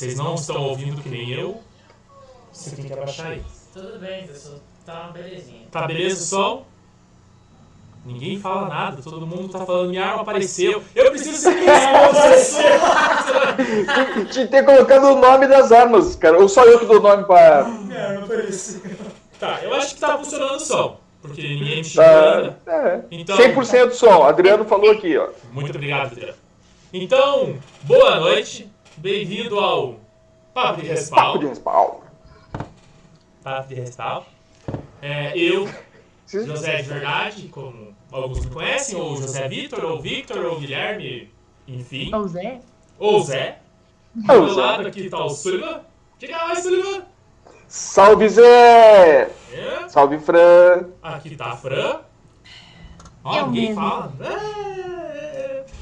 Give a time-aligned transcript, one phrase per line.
[0.00, 1.60] vocês não estão ouvindo que nem eu,
[2.50, 3.42] você tem que abaixar aí.
[3.70, 4.58] Tudo bem, pessoal.
[4.86, 5.66] Tá uma belezinha.
[5.70, 6.66] Tá beleza o som?
[8.06, 10.82] Ninguém fala nada, todo mundo tá falando, minha arma apareceu.
[10.94, 12.64] Eu preciso ser minha arma apareceu.
[14.32, 16.38] Tinha que ter colocado o nome das armas, cara.
[16.38, 17.64] Ou só eu que dou o nome pra.
[17.64, 18.80] Minha arma apareceu.
[19.38, 20.98] Tá, eu acho que tá funcionando o som.
[21.20, 23.04] Porque ninguém me xingou Tá, é.
[23.10, 24.22] Então, 100% do som.
[24.22, 25.28] Adriano falou aqui, ó.
[25.52, 26.38] Muito obrigado, Adriano.
[26.90, 28.66] Então, boa noite.
[29.00, 29.98] Bem-vindo ao
[30.52, 31.60] Papo de Papo de.
[33.42, 34.26] Papo de Respaldo.
[35.00, 35.66] É, eu,
[36.28, 41.32] José de Verdade, como alguns me conhecem, ou José Vitor, ou Victor, ou Guilherme,
[41.66, 42.14] enfim.
[42.14, 42.60] Ô Zé,
[42.98, 43.60] Ou Zé.
[44.14, 44.60] Do meu Zé.
[44.60, 45.80] lado aqui tá o Sullivan.
[46.18, 47.02] Diga mais, Sullivan.
[47.68, 49.30] Salve Zé!
[49.50, 49.88] É.
[49.88, 50.90] Salve Fran!
[51.02, 52.00] Aqui tá a Fran.
[53.24, 53.80] Ó, ninguém mesmo.
[53.80, 54.12] fala.
[54.20, 55.19] É.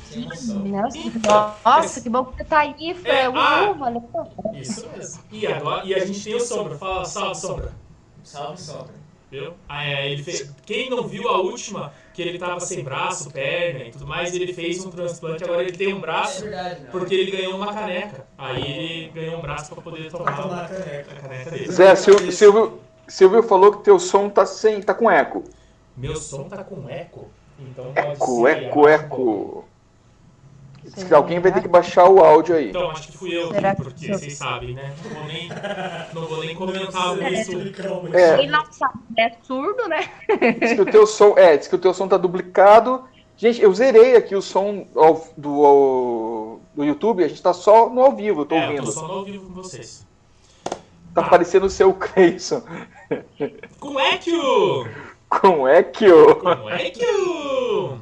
[0.08, 0.26] Sem
[1.64, 3.12] nossa, que bom que você tá aí, Fran.
[3.12, 3.72] É, ah.
[3.72, 4.56] Uh.
[4.56, 5.22] Isso mesmo.
[5.30, 6.76] E agora, e a gente tem o Sombra.
[6.76, 7.72] Fala, salve, Sombra.
[8.24, 8.94] Salve, sombra.
[9.30, 9.52] Viu?
[9.68, 10.50] Ah, é, ele fez...
[10.64, 14.52] Quem não viu a última, que ele tava sem braço, perna e tudo mais, ele
[14.55, 16.90] fez um transplante, agora ele tem um É braço verdade, não.
[16.90, 18.27] porque ele ganhou uma caneca.
[18.38, 21.14] Aí ele ganhou um braço pra poder tomar, Pra tomar a a caneca.
[21.20, 21.70] caneca dele.
[21.70, 24.80] Zé, Sil- Silvio, Silvio falou que teu som tá sem.
[24.80, 25.44] tá com eco.
[25.94, 28.62] Meu som tá com eco, então pode Eco, ser...
[28.64, 29.64] eco, eco.
[30.94, 32.70] Diz que alguém vai ter que baixar o áudio aí.
[32.70, 34.92] Então, acho que fui eu, Será que porque sou- vocês sabem, né?
[35.05, 35.48] Não vou nem,
[36.14, 37.53] não vou nem comentar isso.
[38.14, 38.36] É.
[38.39, 40.08] Quem não sabe, é surdo, né?
[40.61, 41.34] Diz que o teu som.
[41.36, 43.05] É, diz que o teu som tá duplicado.
[43.36, 47.89] Gente, eu zerei aqui o som ao- do, ao- do YouTube, a gente tá só
[47.89, 48.84] no ao vivo, eu tô É, eu ouvindo.
[48.86, 50.06] tô só no ao vivo com vocês.
[51.14, 52.62] Tá parecendo o seu Cleison.
[53.78, 54.89] Com eco!
[55.28, 56.34] Com eco.
[56.41, 58.00] Com eco!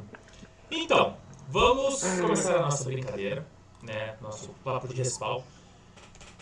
[0.71, 1.13] Então,
[1.47, 3.45] vamos começar a nossa brincadeira,
[3.81, 4.15] né?
[4.21, 5.43] Nosso papo de respaldo.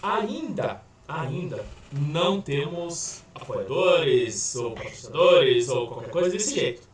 [0.02, 6.88] Ainda, ainda não temos apoiadores, ou patrocinadores, ou qualquer coisa desse jeito.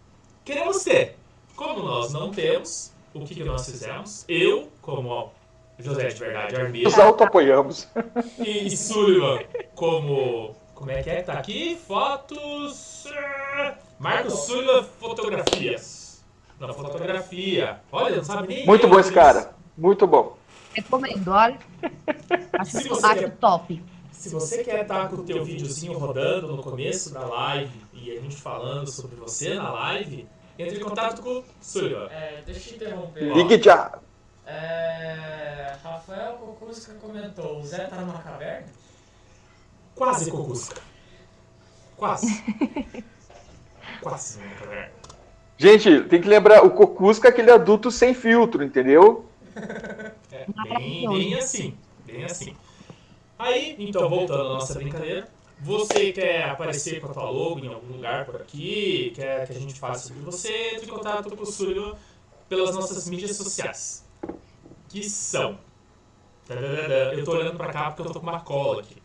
[0.45, 1.17] Queremos ter.
[1.55, 4.25] Como nós não temos, o que, que nós fizemos?
[4.27, 5.31] Eu, como
[5.77, 7.87] José de Verdade Armida, Nos auto-apoiamos.
[8.39, 9.39] e Sullivan
[9.75, 10.55] como.
[10.73, 11.21] Como é que é?
[11.21, 11.75] Tá aqui?
[11.87, 13.05] Fotos.
[13.05, 16.00] eh, Marcos Sullivan Fotografias.
[16.67, 17.81] Na fotografia.
[17.91, 18.65] Olha, não sabe nem.
[18.65, 19.53] Muito bom esse cara.
[19.77, 20.37] Muito bom.
[20.73, 21.57] Recomendo, olha.
[22.53, 23.83] Acho, Se você acho quer- top.
[24.11, 28.21] Se você quer estar com o teu videozinho rodando no começo da live e a
[28.21, 30.27] gente falando sobre você na live,
[30.59, 32.07] entre em contato com o Sullivan.
[32.11, 33.33] É, deixa eu te interromper.
[33.33, 33.97] Ligue já.
[34.45, 38.67] É, Rafael Kokuska comentou, o Zé tá numa caverna?
[39.95, 40.79] Quase Cocusca.
[41.97, 42.43] Quase.
[44.01, 44.91] Quase, né, galera?
[45.61, 49.25] Gente, tem que lembrar, o Cocusca é aquele adulto sem filtro, entendeu?
[50.31, 52.55] É, bem, bem assim, bem assim.
[53.37, 55.29] Aí, então, voltando à nossa brincadeira,
[55.59, 59.59] você quer aparecer com a tua logo em algum lugar por aqui, quer que a
[59.59, 61.93] gente faça sobre você, entre em contato com o Sullivan
[62.49, 64.03] pelas nossas mídias sociais,
[64.89, 65.59] que são...
[67.15, 68.97] Eu tô olhando pra cá porque eu tô com uma cola aqui.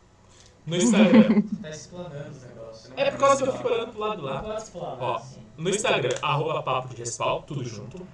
[0.66, 1.42] No Instagram.
[1.60, 2.92] Tá explanando os negócios.
[2.96, 4.40] É por causa que eu fico olhando pro lado lá.
[4.40, 5.45] Pode explanar, Ó, assim.
[5.56, 8.06] No Instagram, arroba papo de respawn, tudo junto.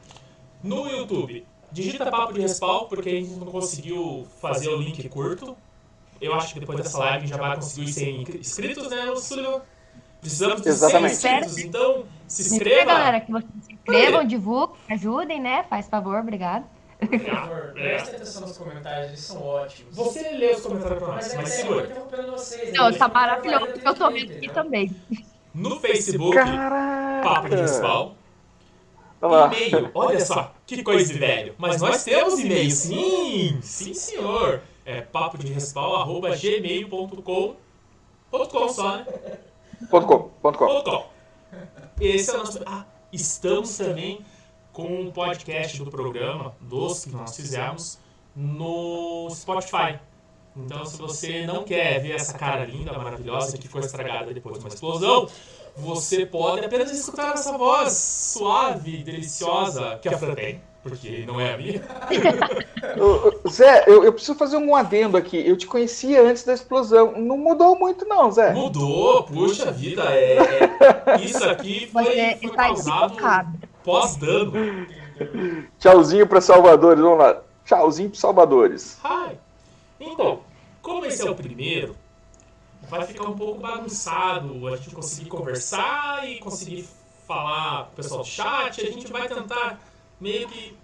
[0.62, 5.56] No YouTube, digita papo de respawn, porque a gente não conseguiu fazer o link curto.
[6.20, 9.14] Eu acho que depois dessa live a gente já vai conseguir os 100 inscritos, né,
[9.16, 9.60] Sullivan?
[10.20, 11.12] Precisamos de 100 Exatamente.
[11.14, 13.42] inscritos, então se inscreva, galera, inscreva.
[13.42, 15.64] que vocês se inscrevam, divulguem, ajudem, né?
[15.68, 16.64] Faz favor, obrigado.
[17.00, 19.96] Por favor, preste atenção nos comentários, eles são ótimos.
[19.96, 21.84] Você lê os comentários pra nós, Mas é mas eu segura.
[21.86, 22.72] interrompendo vocês.
[22.72, 22.96] Não, né?
[22.96, 24.96] tá maravilhoso, eu tô vendo aqui ter, também.
[25.52, 27.01] No Facebook, Caraca!
[27.22, 27.48] Papo
[29.28, 29.46] lá.
[29.46, 31.54] E-mail, olha só, que coisa de velho.
[31.56, 34.60] Mas nós temos e-mail, sim, sim senhor.
[34.84, 37.56] É papo de arroba gmail.com
[38.30, 39.06] ponto .com só, né?
[39.90, 40.66] Ponto com, ponto com.
[40.66, 41.06] Ponto .com.
[42.00, 42.60] Esse é o nosso...
[42.66, 44.24] Ah, estamos também
[44.72, 47.98] com um podcast do programa, dos que nós fizemos,
[48.34, 50.00] no Spotify.
[50.56, 54.64] Então, se você não quer ver essa cara linda, maravilhosa, que foi estragada depois de
[54.64, 55.28] uma explosão,
[55.76, 61.54] você pode apenas escutar essa voz suave, deliciosa, que a Fran tem, porque não é
[61.54, 61.82] a minha.
[63.48, 65.36] Zé, eu, eu preciso fazer um adendo aqui.
[65.46, 67.12] Eu te conhecia antes da explosão.
[67.18, 68.52] Não mudou muito, não, Zé.
[68.52, 73.14] Mudou, puxa vida, é, é- isso aqui foi, Você foi está causado
[73.82, 74.52] pós-dano.
[75.78, 77.02] Tchauzinho para Salvadores.
[77.02, 77.40] Vamos lá.
[77.64, 78.98] Tchauzinho para Salvadores.
[79.04, 79.36] Hi.
[80.00, 80.40] Então,
[80.80, 81.94] como esse é o primeiro,
[82.98, 86.86] vai ficar um pouco bagunçado a gente conseguir conversar e conseguir
[87.26, 88.80] falar com o pessoal do chat.
[88.82, 89.80] A gente vai tentar
[90.20, 90.76] meio que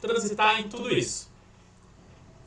[0.00, 1.30] transitar em tudo isso.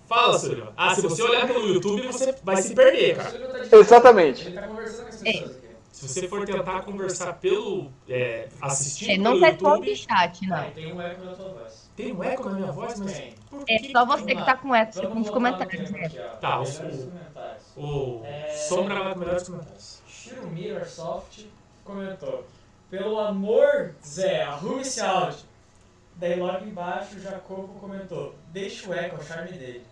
[0.07, 0.73] Fala, Sullivan.
[0.75, 3.67] Ah, se você olhar pelo YouTube, você vai se perder, cara.
[3.71, 4.47] Exatamente.
[4.47, 5.31] Ele tá conversando com as É.
[5.33, 5.67] pessoas aqui.
[5.91, 7.91] Se você for tentar conversar pelo.
[8.09, 9.85] É, assistindo É, não pelo ponto YouTube.
[9.85, 10.67] de chat, Ah, não.
[10.69, 11.86] e tem um eco na tua voz.
[11.97, 13.11] Tem um eco na minha voz, mas.
[13.17, 13.33] Tem.
[13.49, 14.37] Por É que só que você tem?
[14.37, 15.91] que tá com eco Vamos voltar no comentários.
[15.91, 16.07] né?
[16.39, 17.63] Tá, Melhores o- comentários.
[17.75, 18.53] O É.
[18.55, 20.01] Sombra vai com melhores comentários.
[20.07, 21.45] Shiromir Airsoft
[21.83, 22.45] comentou.
[22.89, 25.39] Pelo amor, Zé, arrume esse áudio.
[26.15, 28.33] Daí logo embaixo o Jacobo comentou.
[28.53, 29.83] Deixa o eco, o charme dele.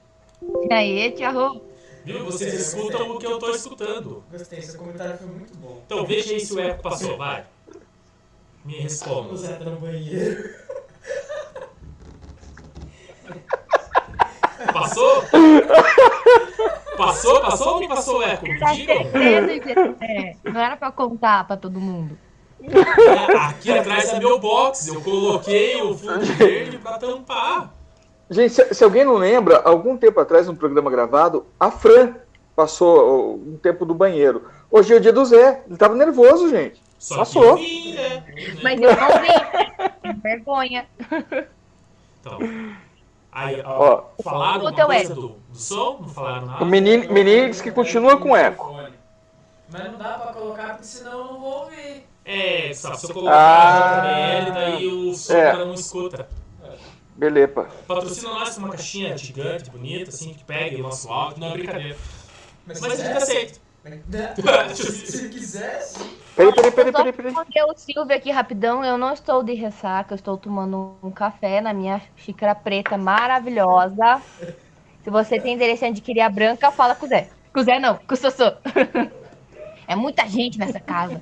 [0.69, 1.62] E aí, Tiago?
[2.04, 2.24] Viu?
[2.25, 4.24] Vocês escutam o que eu tô escutando.
[4.31, 5.81] Gostei, seu comentário foi muito bom.
[5.86, 7.46] Então veja aí se o eco passou, vai.
[8.63, 9.36] Me O responda.
[9.38, 10.54] Zé tá no banheiro.
[14.74, 15.24] Passou?
[16.98, 17.42] Passou?
[17.42, 18.45] Passou ou não passou o eco?
[18.45, 18.98] Me Tá digam.
[19.12, 22.18] certeza que é, não era pra contar pra todo mundo.
[22.62, 24.88] É, aqui atrás é meu box.
[24.88, 27.74] Eu coloquei o fundo verde pra tampar.
[28.30, 32.16] Gente, se, se alguém não lembra, algum tempo atrás, num programa gravado, a Fran
[32.56, 34.45] passou um tempo do banheiro.
[34.72, 35.63] Hoje é o dia do Zé.
[35.68, 36.81] Ele tava nervoso, gente.
[36.98, 37.42] Só Passou.
[37.44, 38.24] que eu vim, né?
[38.63, 40.22] Mas eu não vi.
[40.24, 40.88] Vergonha.
[42.22, 42.39] Então.
[43.36, 44.24] Aí, ó, Ó.
[44.24, 45.98] falaram O teu coisa do, do som?
[46.02, 46.64] Não falaram nada?
[46.64, 48.74] O menino, menino disse que continua com eco.
[49.70, 52.08] Mas não dá pra colocar, porque senão eu não vou ouvir.
[52.24, 54.02] É, só se eu colocar Ah.
[54.02, 55.50] a JBL, daí o som É.
[55.50, 56.28] ela não escuta.
[57.18, 57.68] Belepa.
[57.88, 61.40] Patrocina nós com uma caixinha gigante, bonita, assim, que pega o nosso áudio.
[61.40, 61.98] Não é brincadeira.
[62.66, 63.60] Mas, Mas a se gente aceita.
[63.84, 64.34] né?
[64.76, 66.18] se quiser, sim.
[66.36, 67.34] Peraí, peraí, peraí, peraí, peraí.
[67.34, 68.84] responder o Silvio aqui rapidão.
[68.84, 74.22] Eu não estou de ressaca, eu estou tomando um café na minha xícara preta maravilhosa.
[75.04, 77.30] Se você tem interesse em adquirir a branca, fala com o Zé.
[77.54, 78.52] Com o Zé não, com o Sossô.
[79.88, 81.22] É muita gente nessa casa.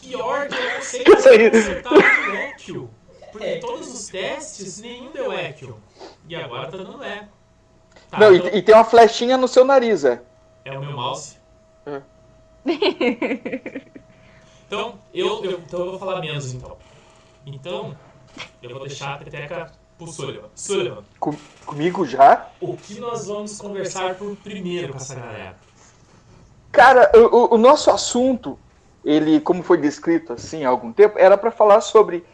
[0.00, 1.38] Pior que eu não sei Isso aí.
[1.50, 2.90] como acertar o equio.
[3.30, 5.78] Porque todos os testes, nenhum deu equio.
[6.28, 7.28] E agora tá dando eco.
[8.10, 10.20] Tá, Não, então- e, e tem uma flechinha no seu nariz, é.
[10.66, 11.36] É o meu mouse.
[11.86, 12.02] É.
[14.66, 16.76] então, eu, eu- então eu vou falar menos então.
[17.46, 17.96] Então,
[18.60, 20.48] eu vou deixar a peteca pro Sullivan.
[20.56, 22.48] Sullivan, Com- comigo já?
[22.60, 25.56] o que nós vamos conversar por primeiro com essa galera?
[26.72, 28.58] Cara, o, o- o nosso assunto,
[29.04, 32.24] ele, como foi descrito assim há algum tempo, era para falar sobre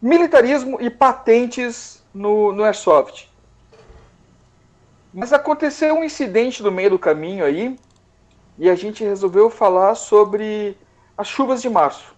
[0.00, 3.27] militarismo e patentes no, no Airsoft.
[5.12, 7.78] Mas aconteceu um incidente no meio do caminho aí,
[8.58, 10.76] e a gente resolveu falar sobre
[11.16, 12.14] as chuvas de março.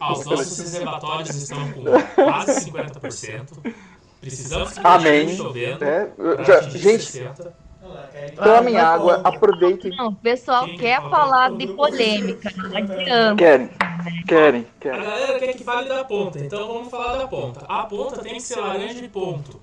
[0.00, 1.84] Ah, os nossos reservatórios estão com
[2.14, 3.46] quase 50%.
[4.20, 5.36] Precisamos que Amém.
[5.36, 5.84] chovendo.
[5.84, 6.10] É,
[6.44, 7.54] já- gente, 60.
[7.84, 9.96] Olha lá, querem tomem Ah, água, aproveitem.
[9.96, 13.36] Não, o pessoal Quem quer que falar de polêmica, não adianta.
[13.36, 13.70] Querem,
[14.26, 15.02] querem, A querem.
[15.02, 17.64] galera quer que fale da ponta, então vamos falar da ponta.
[17.68, 19.60] A ponta tem que ser laranja e ponto.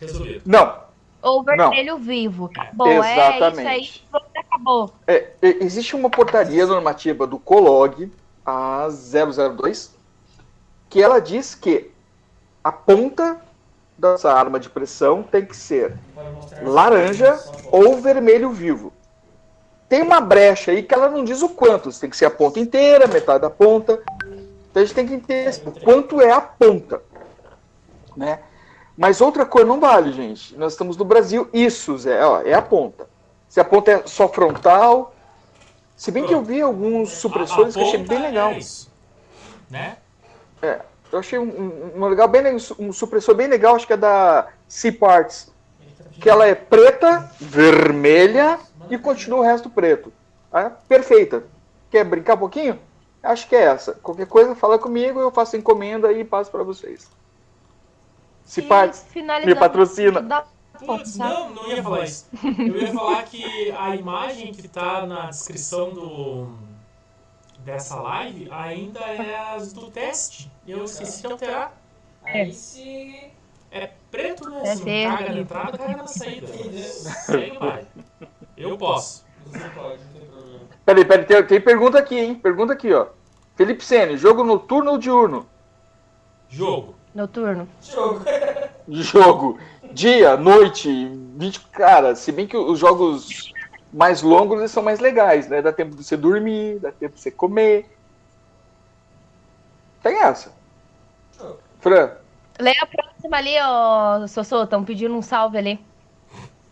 [0.00, 0.42] Resolvido.
[0.44, 0.80] Não,
[1.22, 2.46] Ou vermelho vivo.
[2.46, 3.36] Acabou, é isso aí.
[3.36, 4.08] Exatamente.
[4.36, 4.92] Acabou.
[5.06, 8.10] É, é, existe uma portaria normativa do COLOG,
[8.44, 9.94] a 002,
[10.88, 11.90] que ela diz que
[12.62, 13.40] a ponta
[13.98, 15.96] dessa arma de pressão tem que ser
[16.62, 17.38] laranja
[17.70, 18.92] ou vermelho vivo.
[19.88, 22.60] Tem uma brecha aí que ela não diz o quanto, tem que ser a ponta
[22.60, 24.00] inteira, metade da ponta.
[24.70, 27.02] Então a gente tem que entender o quanto é a ponta.
[28.16, 28.40] Né?
[28.98, 30.56] Mas outra cor não vale, gente.
[30.56, 33.08] Nós estamos no Brasil, isso, Zé, ó, é a ponta.
[33.48, 35.14] Se a ponta é só frontal.
[35.96, 38.50] Se bem que eu vi alguns supressores que eu achei ponta bem legal.
[38.50, 38.90] É isso.
[39.70, 39.96] Né?
[41.12, 42.42] Eu achei um, um- legal bem
[42.78, 45.52] um supressor bem legal, acho que é da C-Parts.
[46.20, 48.58] Que ela é preta, vermelha
[48.90, 50.12] e continua o resto preto.
[50.52, 51.44] Ah, perfeita.
[51.88, 52.78] Quer brincar um pouquinho?
[53.22, 53.92] Acho que é essa.
[53.94, 57.08] Qualquer coisa, fala comigo, eu faço encomenda e passo para vocês.
[58.48, 60.20] C-Parts, E finalizando me patrocina.
[60.22, 60.44] da
[60.84, 62.28] Putz, não, não ia falar isso.
[62.42, 66.52] Eu ia falar que a imagem que tá na descrição do
[67.64, 70.50] dessa live ainda é as do teste.
[70.66, 71.76] Eu esqueci de alterar.
[72.24, 73.32] Aí sim.
[73.70, 74.62] É preto, né?
[74.64, 76.46] É Se não caga na entrada, caga na saída.
[76.46, 77.84] Segue vai.
[78.56, 79.26] Eu posso.
[79.46, 80.60] Você pode, não tem problema.
[80.86, 82.34] Peraí, peraí, tem, tem pergunta aqui, hein?
[82.36, 83.08] Pergunta aqui, ó.
[83.56, 85.46] Felipe Sene, jogo noturno ou diurno?
[86.48, 86.94] Jogo.
[87.18, 87.68] Noturno.
[87.82, 88.24] Jogo.
[88.88, 89.58] Jogo.
[89.92, 91.60] Dia, noite, 20.
[91.72, 93.52] Cara, se bem que os jogos
[93.92, 95.60] mais longos eles são mais legais, né?
[95.60, 97.90] Dá tempo de você dormir, dá tempo de você comer.
[100.02, 100.52] Tem essa.
[101.80, 102.10] Fran,
[102.60, 104.62] Lê a próxima ali, ó, Sossô.
[104.62, 105.80] Estão pedindo um salve ali.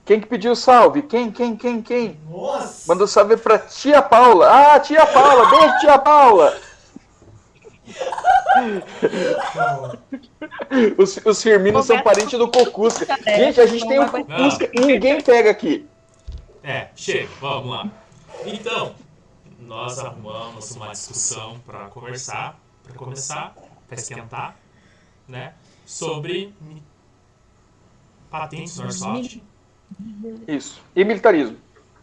[0.05, 1.03] quem que pediu salve?
[1.03, 2.21] Quem, quem, quem, quem?
[2.29, 2.85] Nossa!
[2.93, 4.49] Mandou salve pra tia Paula.
[4.49, 6.57] Ah, tia Paula, beijo, tia Paula.
[10.99, 13.07] Os, os Firminos são parentes do Cocusca.
[13.25, 15.87] Gente, a gente tem o Cocusca e ninguém pega aqui.
[16.63, 17.91] É, chega, vamos lá.
[18.45, 18.95] Então,
[19.61, 23.55] nós arrumamos uma discussão para conversar, para começar,
[23.87, 24.57] para esquentar,
[25.29, 25.55] né?
[25.85, 26.55] Sobre
[28.31, 29.43] patentes no Airsoft.
[30.47, 30.83] Isso.
[30.95, 31.57] E militarismo.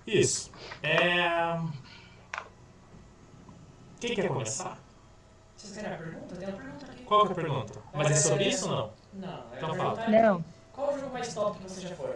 [0.05, 0.51] Isso.
[0.81, 1.60] É...
[4.00, 4.77] Quem quer começar?
[5.63, 6.36] Vocês querem a pergunta?
[6.36, 7.03] Tem uma pergunta aqui.
[7.05, 7.74] Qual que é a pergunta?
[7.93, 8.89] Mas é sobre isso ou não?
[9.13, 10.03] Não, é Então fala.
[10.03, 12.13] é, Não, Qual o jogo mais top que vocês já foram?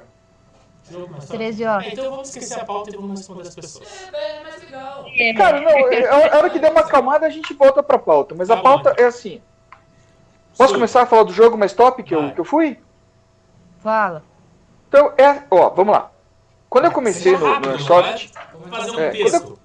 [0.90, 1.38] Jogo mais top?
[1.38, 1.86] 13 horas.
[1.86, 3.88] É, então vamos esquecer a pauta e vamos responder as pessoas.
[4.14, 5.06] É, é mais legal.
[5.38, 8.36] Cara, não, é- a hora que der uma acalmada a gente volta pra pauta.
[8.36, 9.42] Mas a Tá pauta é assim.
[10.58, 12.80] Posso começar a falar do jogo mais top que eu, que eu fui?
[13.80, 14.24] Fala.
[14.90, 15.44] Então, é.
[15.52, 16.12] Ó, vamos lá.
[16.70, 18.32] Quando eu comecei Seja no, rápido, no Airsoft.
[18.56, 19.60] vai Fazer um É, texto.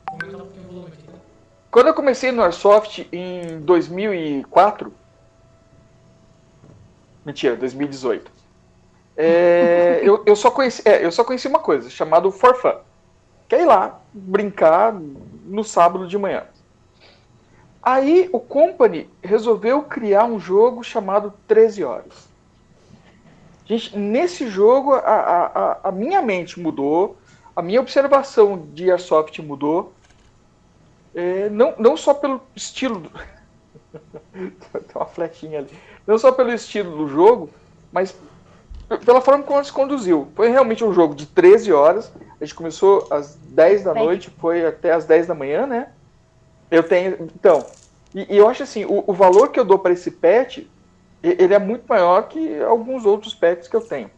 [1.73, 4.93] Quando eu comecei no Airsoft em 2004.
[7.25, 8.31] Mentira, 2018.
[9.17, 12.75] é, eu, eu, só conheci, é, eu só conheci uma coisa, chamado For Fun.
[13.49, 16.45] Que é ir lá brincar no sábado de manhã.
[17.83, 22.29] Aí o Company resolveu criar um jogo chamado 13 Horas.
[23.65, 27.17] Gente, nesse jogo a, a, a- a minha mente mudou,
[27.57, 29.95] a minha observação de Airsoft mudou.
[31.15, 33.01] É, não, não só pelo estilo.
[33.01, 33.11] do-
[34.33, 35.71] Tem uma flechinha ali.
[36.07, 37.51] Não só pelo estilo do jogo,
[37.93, 38.15] mas
[39.05, 40.29] pela forma como se conduziu.
[40.35, 42.13] Foi realmente um jogo de 13 horas.
[42.41, 44.05] A gente começou às 10 da Bem.
[44.05, 45.93] noite, foi até às 10 da manhã, né?
[46.71, 47.31] Eu tenho.
[47.37, 47.67] Então,
[48.15, 50.71] e, e eu acho assim: o, o valor que eu dou para esse pet,
[51.23, 54.11] ele é muito maior que alguns outros pets que eu tenho.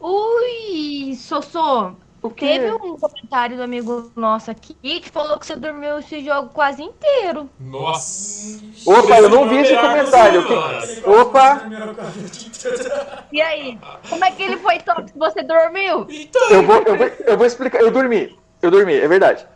[0.00, 5.56] Ui, Sossô, O que teve um comentário do amigo nosso aqui que falou que você
[5.56, 7.48] dormiu esse jogo quase inteiro.
[7.58, 8.60] Nossa!
[8.84, 10.44] Opa, eu não vi esse comentário.
[11.06, 11.62] Opa!
[13.32, 16.06] E aí, como é que ele foi top se você dormiu?
[16.10, 17.80] Então, Eu vou, eu, vou, eu vou explicar.
[17.80, 18.38] Eu dormi.
[18.60, 19.46] Eu dormi, é verdade.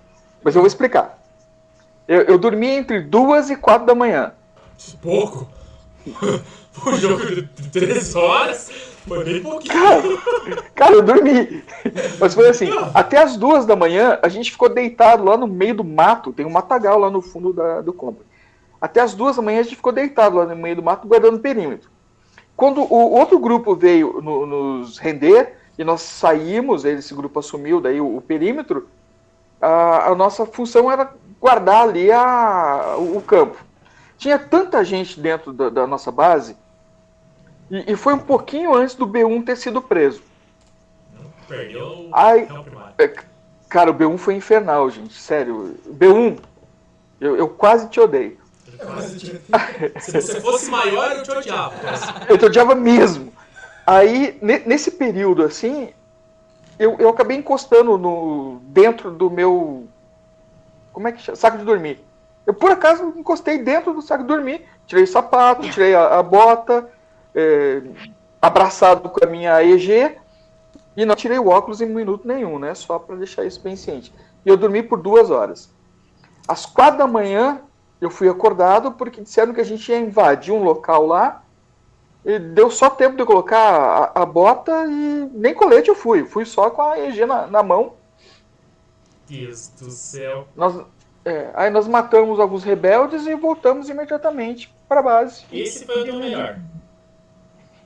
[0.43, 1.19] Mas eu vou explicar.
[2.09, 4.33] Eu, eu dormi entre duas e quatro da manhã.
[5.03, 5.47] pouco.
[6.87, 8.71] o jogo de 3 horas
[9.07, 9.75] foi bem pouquinho.
[10.75, 11.63] Cara, eu dormi.
[12.19, 15.75] Mas foi assim, até as duas da manhã, a gente ficou deitado lá no meio
[15.75, 16.33] do mato.
[16.33, 18.25] Tem um matagal lá no fundo da, do compra.
[18.81, 21.37] Até as duas da manhã a gente ficou deitado lá no meio do mato, guardando
[21.37, 21.89] o perímetro.
[22.57, 28.01] Quando o outro grupo veio no- nos render, e nós saímos, esse grupo assumiu daí
[28.01, 28.89] o, o perímetro,
[29.61, 33.57] a, a nossa função era guardar ali a, o, o campo.
[34.17, 36.57] Tinha tanta gente dentro da, da nossa base,
[37.71, 40.23] e, e foi um pouquinho antes do B1 ter sido preso.
[41.49, 42.09] Perdeu
[42.63, 42.95] primário.
[42.99, 43.13] é,
[43.69, 45.15] cara, o B1 foi infernal, gente.
[45.15, 45.77] Sério.
[45.87, 46.39] B1,
[47.21, 48.39] eu, eu quase te odeio.
[50.01, 51.75] Se você fosse maior, eu te odiava.
[51.79, 52.05] quase.
[52.29, 53.33] Eu te odiava mesmo.
[53.87, 55.91] Aí, ne- nesse período, assim,
[56.79, 59.87] eu, eu acabei encostando no dentro do meu.
[60.93, 61.37] Como é que chama?
[61.37, 62.03] Saco de dormir.
[62.47, 64.67] Eu, por acaso, encostei dentro do saco de dormir.
[64.87, 66.89] Tirei o sapato, tirei a, a bota,
[67.35, 67.83] é,
[68.41, 70.17] abraçado com a minha EG.
[70.97, 72.75] E não tirei o óculos em minuto nenhum, né?
[72.75, 74.13] Só para deixar isso bem ciente.
[74.45, 75.73] E eu dormi por duas horas.
[76.47, 77.61] Às quatro da manhã,
[78.01, 81.43] eu fui acordado porque disseram que a gente ia invadir um local lá.
[82.25, 86.25] E deu só tempo de eu colocar a, a bota e nem colete eu fui.
[86.25, 87.95] Fui só com a EG na, na mão.
[89.29, 90.47] Deus do céu.
[90.55, 90.81] Nós,
[91.25, 95.45] é, aí nós matamos alguns rebeldes e voltamos imediatamente para base.
[95.51, 96.59] Esse foi o teu melhor.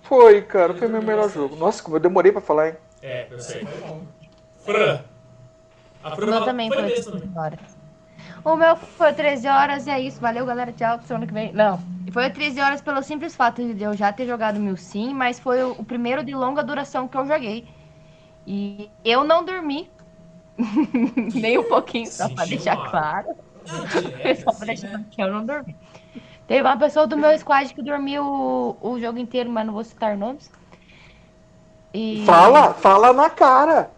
[0.09, 1.55] Foi, cara, foi meu melhor jogo.
[1.57, 2.75] Nossa, como eu demorei para falar, hein?
[3.03, 3.67] É, eu sei.
[4.65, 5.01] Fran.
[6.03, 7.21] A Fran O meu fala- também foi foi mesmo também.
[7.29, 7.59] 13 horas.
[8.45, 10.19] O meu foi 13 horas e é isso.
[10.21, 10.73] Valeu, galera.
[10.73, 10.99] Tchau.
[11.03, 11.53] Semana que vem.
[11.53, 11.79] Não.
[12.11, 15.63] Foi 13 horas pelo simples fato de eu já ter jogado mil sim, mas foi
[15.63, 17.67] o, primeiro de longa duração que eu joguei.
[18.47, 19.91] E eu não dormi.
[21.35, 23.29] Nem um pouquinho, só pra deixar claro.
[23.93, 25.05] Direto, Só pra deixar né?
[25.11, 25.77] que eu não dormi.
[26.49, 29.85] Teve uma pessoa do meu squad que dormiu o, o jogo inteiro, mas não vou
[29.85, 30.51] citar nomes.
[31.93, 32.25] E...
[32.25, 33.91] Fala, fala na cara.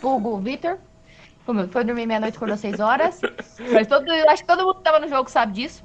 [0.00, 0.78] Hugo, Vitor.
[1.70, 3.20] Foi dormir meia-noite, acordou seis horas.
[3.72, 5.82] Mas todo, acho que todo mundo que tava no jogo sabe disso.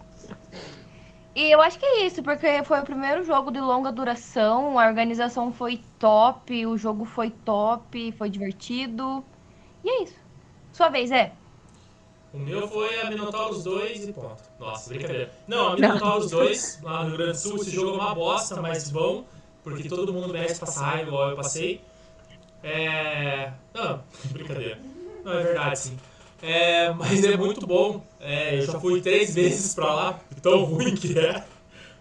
[1.35, 4.85] E eu acho que é isso, porque foi o primeiro jogo de longa duração, a
[4.85, 9.25] organização foi top, o jogo foi top, foi divertido.
[9.83, 10.19] E é isso.
[10.71, 11.31] Sua vez, é.
[12.33, 14.41] O meu foi a Minotauros 2 e ponto.
[14.59, 15.31] Nossa, brincadeira.
[15.47, 18.59] Não, a Minotauros 2, lá no Rio Grande do Sul, esse jogo é uma bosta,
[18.59, 19.23] mas vão,
[19.63, 21.81] porque todo mundo merece passar raiva igual eu passei.
[22.63, 23.51] É.
[23.71, 24.01] Não,
[24.33, 24.79] brincadeira.
[25.23, 25.97] Não, é verdade, sim.
[26.41, 28.03] É, mas é muito bom.
[28.19, 31.45] É, eu já fui três vezes pra lá, tão ruim que é.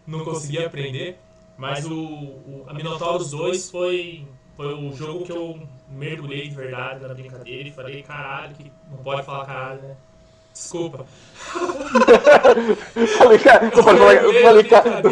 [0.07, 1.19] Não consegui aprender.
[1.59, 5.61] Mas o, o a Minotauros 2 foi, foi o jogo que eu
[5.91, 9.97] mergulhei de verdade na brincadeira e falei, caralho, que não pode falar caralho, né?
[10.53, 11.07] Desculpa.
[13.19, 15.03] falei, cara, eu falei, eu falei, cara.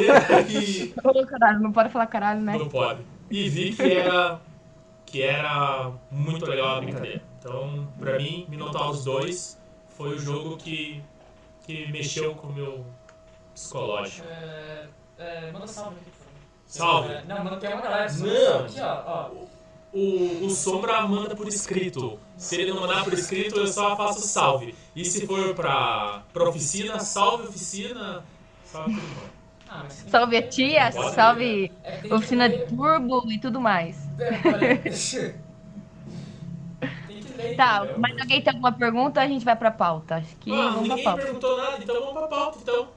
[0.49, 0.93] E...
[1.03, 2.59] Ô, caralho, não pode falar caralho, né?
[2.59, 3.01] Não pode.
[3.31, 4.39] E vi que era,
[5.07, 7.23] que era muito legal a brincadeira.
[7.39, 9.59] Então, pra mim, Minotauros 2
[9.97, 11.03] foi o jogo que,
[11.67, 12.85] que mexeu com o meu
[13.55, 14.29] psicológico.
[14.29, 16.33] É, é, manda salve aqui, por favor.
[16.67, 17.15] Salve.
[17.15, 18.13] É, Não, manda tem uma galera.
[18.13, 18.65] Não.
[18.65, 19.03] Aqui, ó.
[19.07, 19.31] ó.
[19.93, 22.19] O, o Sombra manda por escrito.
[22.37, 24.75] Se ele não mandar por escrito, eu só faço salve.
[24.95, 28.23] E se for pra, pra oficina, salve oficina,
[28.65, 29.31] salve tudo.
[29.69, 31.15] Ah, Salve a tia, Pode.
[31.15, 32.67] salve é que tem oficina ler.
[32.69, 33.97] turbo e tudo mais.
[34.21, 34.77] É, olha,
[37.07, 37.57] Tem que ler.
[37.57, 37.99] Tá, entendeu?
[37.99, 39.21] mas alguém tem alguma pergunta?
[39.21, 40.17] A gente vai pra pauta.
[40.17, 41.23] Acho que Ah, vamos pra ninguém pauta.
[41.23, 42.89] perguntou nada, então vamos pra pauta, então.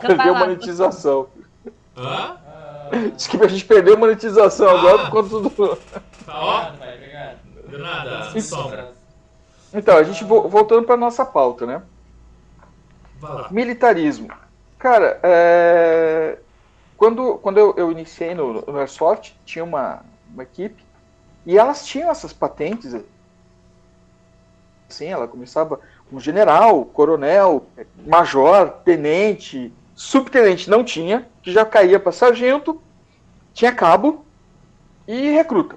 [0.00, 1.28] Perdeu monetização.
[1.96, 2.36] Hã?
[2.90, 5.76] Ah, Diz que a gente perdeu monetização agora por conta do.
[6.26, 6.70] Tá, ó.
[7.68, 8.92] De nada, Sombra.
[9.74, 11.82] Então, a gente vo- voltando para nossa pauta, né?
[13.20, 13.48] Vai lá.
[13.50, 14.28] Militarismo.
[14.78, 16.38] Cara, é,
[16.96, 20.00] quando, quando eu, eu iniciei no, no Airsoft, tinha uma,
[20.32, 20.82] uma equipe
[21.44, 22.94] e elas tinham essas patentes.
[24.88, 25.78] Assim, ela começava
[26.08, 27.66] como general, coronel,
[28.06, 32.78] major, tenente, subtenente não tinha, que já caía para sargento,
[33.54, 34.26] tinha cabo
[35.06, 35.76] e recruta.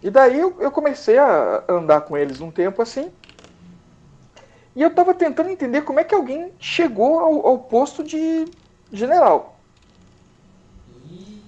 [0.00, 3.10] E daí eu, eu comecei a andar com eles um tempo assim.
[4.76, 8.44] E eu tava tentando entender como é que alguém chegou ao, ao posto de
[8.92, 9.56] general.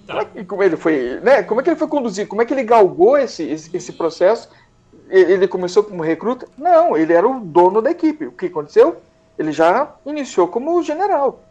[0.05, 1.43] Como, é que, como ele foi, né?
[1.43, 2.27] Como é que ele foi conduzido?
[2.27, 4.49] Como é que ele galgou esse, esse, esse processo?
[5.07, 6.45] Ele começou como recruta?
[6.57, 8.27] Não, ele era o dono da equipe.
[8.27, 8.97] O que aconteceu?
[9.39, 11.41] Ele já iniciou como general.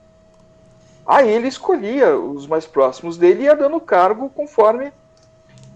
[1.13, 4.93] Aí ele escolhia os mais próximos dele e ia dando cargo conforme.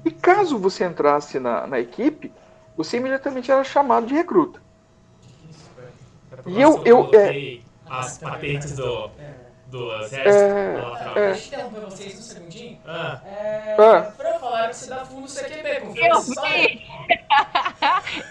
[0.04, 2.30] E caso você entrasse na, na equipe,
[2.76, 4.61] você imediatamente era chamado de recruta.
[6.46, 9.11] E eu- eu- coloquei as patentes do,
[9.68, 10.85] do exército É,
[11.16, 11.32] é.
[11.32, 12.78] Deixa eu interromper vocês um segundinho.
[12.87, 14.02] Ah, É, Ah.
[14.16, 16.59] Pra eu falar que você dá fundo no CQB, Eu confia nessa história.
[16.68, 16.87] vi!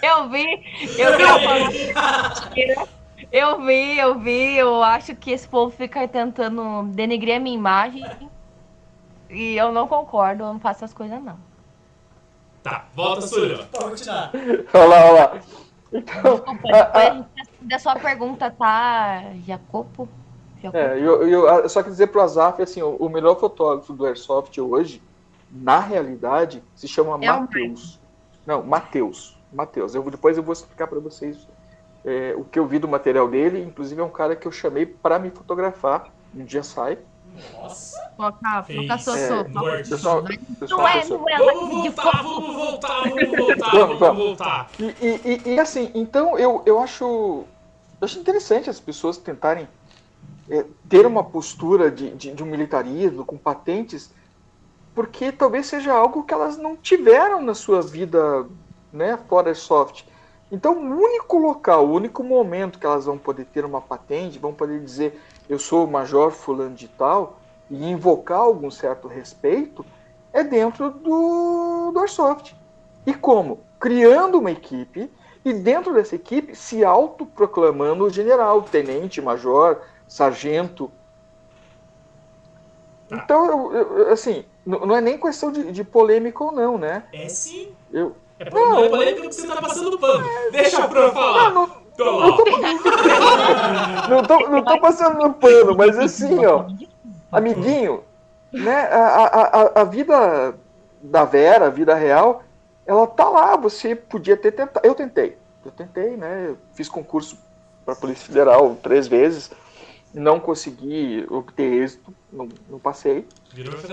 [0.02, 0.64] eu vi!
[0.98, 1.18] Eu
[2.50, 2.84] vi!
[3.36, 4.56] Eu vi, eu vi.
[4.56, 8.04] Eu acho que esse povo fica tentando denegrir a minha imagem.
[9.28, 11.36] E eu não concordo, eu não faço essas coisas, não.
[12.62, 13.66] tá, volta, Sullivan.
[13.72, 14.30] Pode continuar.
[14.72, 15.40] Olha lá, olha lá.
[15.92, 20.08] Então, Desculpa, Ah, depois a gente responde a sua pergunta, tá, Jacopo?
[20.62, 20.76] Jacopo?
[20.78, 24.56] É, eu, eu- só quero dizer pro Azaf, assim, o, o melhor fotógrafo do Airsoft
[24.60, 25.02] hoje,
[25.50, 27.98] na realidade, se chama É Matheus.
[28.46, 29.36] Não, Matheus.
[29.52, 29.94] Matheus.
[29.94, 31.48] Eu, vou- depois eu vou explicar para vocês
[32.04, 33.62] é, o que eu vi do material dele.
[33.62, 36.12] Inclusive é um cara que eu chamei para me fotografar.
[36.34, 36.98] Um dia sai.
[37.62, 37.96] Nossa.
[38.16, 39.44] Foca, foca, É,
[39.82, 40.22] pessoal,
[40.70, 44.70] Não é, não é Vamos voltar, vamos voltar, vamos voltar, Vamos, voltar.
[44.78, 47.04] E, e- e- e, assim, então eu, eu acho
[48.00, 49.68] eu acho interessante as pessoas tentarem
[50.48, 54.12] é, ter uma postura de, de, de um militarismo com patentes,
[54.94, 58.46] porque talvez seja algo que elas não tiveram na sua vida
[58.92, 60.04] né, fora Airsoft.
[60.50, 64.54] Então, o único local, o único momento que elas vão poder ter uma patente, vão
[64.54, 69.86] poder dizer eu sou o major fulano de tal, e invocar algum certo respeito,
[70.32, 72.54] é dentro do, do Airsoft.
[73.06, 73.66] E como?
[73.78, 75.12] Criando uma equipe
[75.44, 80.92] e dentro dessa equipe se autoproclamando general, tenente, major, sargento.
[83.10, 87.08] Então, eu- eu- assim, não é nem questão de, de polêmica ou não, né?
[87.12, 87.76] É sim.
[87.90, 90.24] Eu, É por- não é polêmica porque você tá passando pano.
[90.50, 91.50] Deixa a Fran não, falar.
[91.52, 91.66] não,
[91.96, 92.36] Tô não, lá.
[92.36, 92.44] tô,
[94.10, 96.64] não, tô, não tô passando no pano, mas assim, ó,
[97.30, 98.02] amiguinho,
[98.52, 98.88] né?
[98.90, 100.54] A, a, a- a vida
[101.00, 102.42] da Vera, a vida real,
[102.86, 103.56] ela tá lá.
[103.56, 104.84] Você podia ter tentado.
[104.84, 105.36] Eu tentei.
[105.64, 106.46] Eu tentei, né?
[106.48, 107.38] Eu fiz concurso
[107.86, 109.50] para Polícia Federal três vezes.
[110.14, 113.26] Não consegui obter êxito, não, não passei.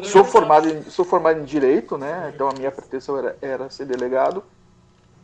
[0.04, 2.32] Sou formado, em, sou formado em Direito, né?
[2.34, 4.44] Então a minha pretensão era, era ser delegado.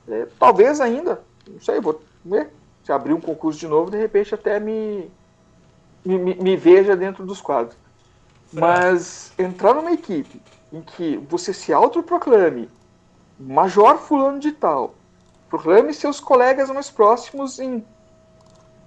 [0.07, 2.49] É, talvez ainda, não sei, vou ver.
[2.83, 5.11] Se abrir um concurso de novo, de repente até me,
[6.05, 7.77] me, me- me veja dentro dos quadros.
[8.51, 12.69] Mas entrar numa equipe em que você se autoproclame
[13.39, 14.95] major fulano de tal,
[15.49, 17.85] proclame seus colegas mais próximos em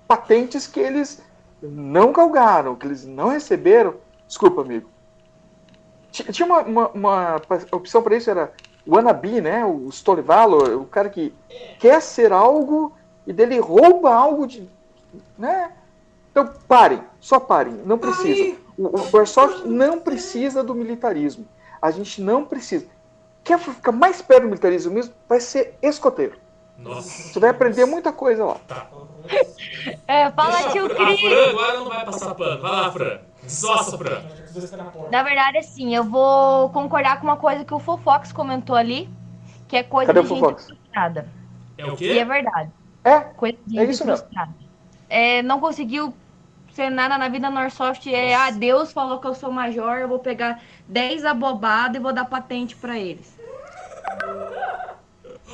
[0.09, 1.23] patentes que eles
[1.63, 3.95] não galgaram, que eles não receberam.
[4.27, 4.89] Desculpa, amigo.
[6.11, 7.43] Ti- Tinha uma, uma- uma
[7.73, 8.53] opção para isso, era
[8.87, 9.65] o wannabe, né?
[9.65, 11.33] O Stolivalo, o cara que
[11.79, 12.93] quer ser algo
[13.27, 14.69] e dele rouba algo de.
[15.39, 15.73] Né?
[16.31, 18.57] Então parem, só parem, não precisa.
[18.79, 21.47] O, o Airsoft não precisa do militarismo.
[21.83, 22.87] A gente não precisa.
[23.43, 25.13] Quer ficar mais perto do militarismo mesmo?
[25.29, 26.37] Vai ser escoteiro.
[26.83, 27.33] Nossa.
[27.33, 28.57] Você vai aprender muita coisa lá.
[30.07, 31.01] É, fala Deixa tio Cris.
[31.01, 32.61] A Fran agora não vai passar pano.
[32.63, 33.19] Vai lá, Fran.
[33.43, 34.23] Desossa, Fran.
[34.77, 35.11] Na.
[35.11, 39.09] Na verdade, assim, eu vou concordar com uma coisa que o Fofox comentou ali,
[39.69, 40.67] que é coisa Cadê de gente Fofox?
[40.67, 41.29] frustrada.
[41.79, 42.25] É o E é quê?
[42.25, 42.71] verdade.
[43.05, 44.19] É, Coisa de É gente isso mesmo.
[44.19, 44.53] frustrada.
[45.09, 46.15] É, não conseguiu
[46.73, 48.07] ser nada na vida no Airsoft.
[48.13, 52.13] É, ah, Deus falou que eu sou major, eu vou pegar 10 abobados e vou
[52.13, 53.39] dar patente pra eles.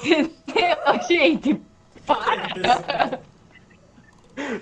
[0.05, 0.77] Entendeu,
[1.09, 1.61] gente?
[2.07, 3.21] Para.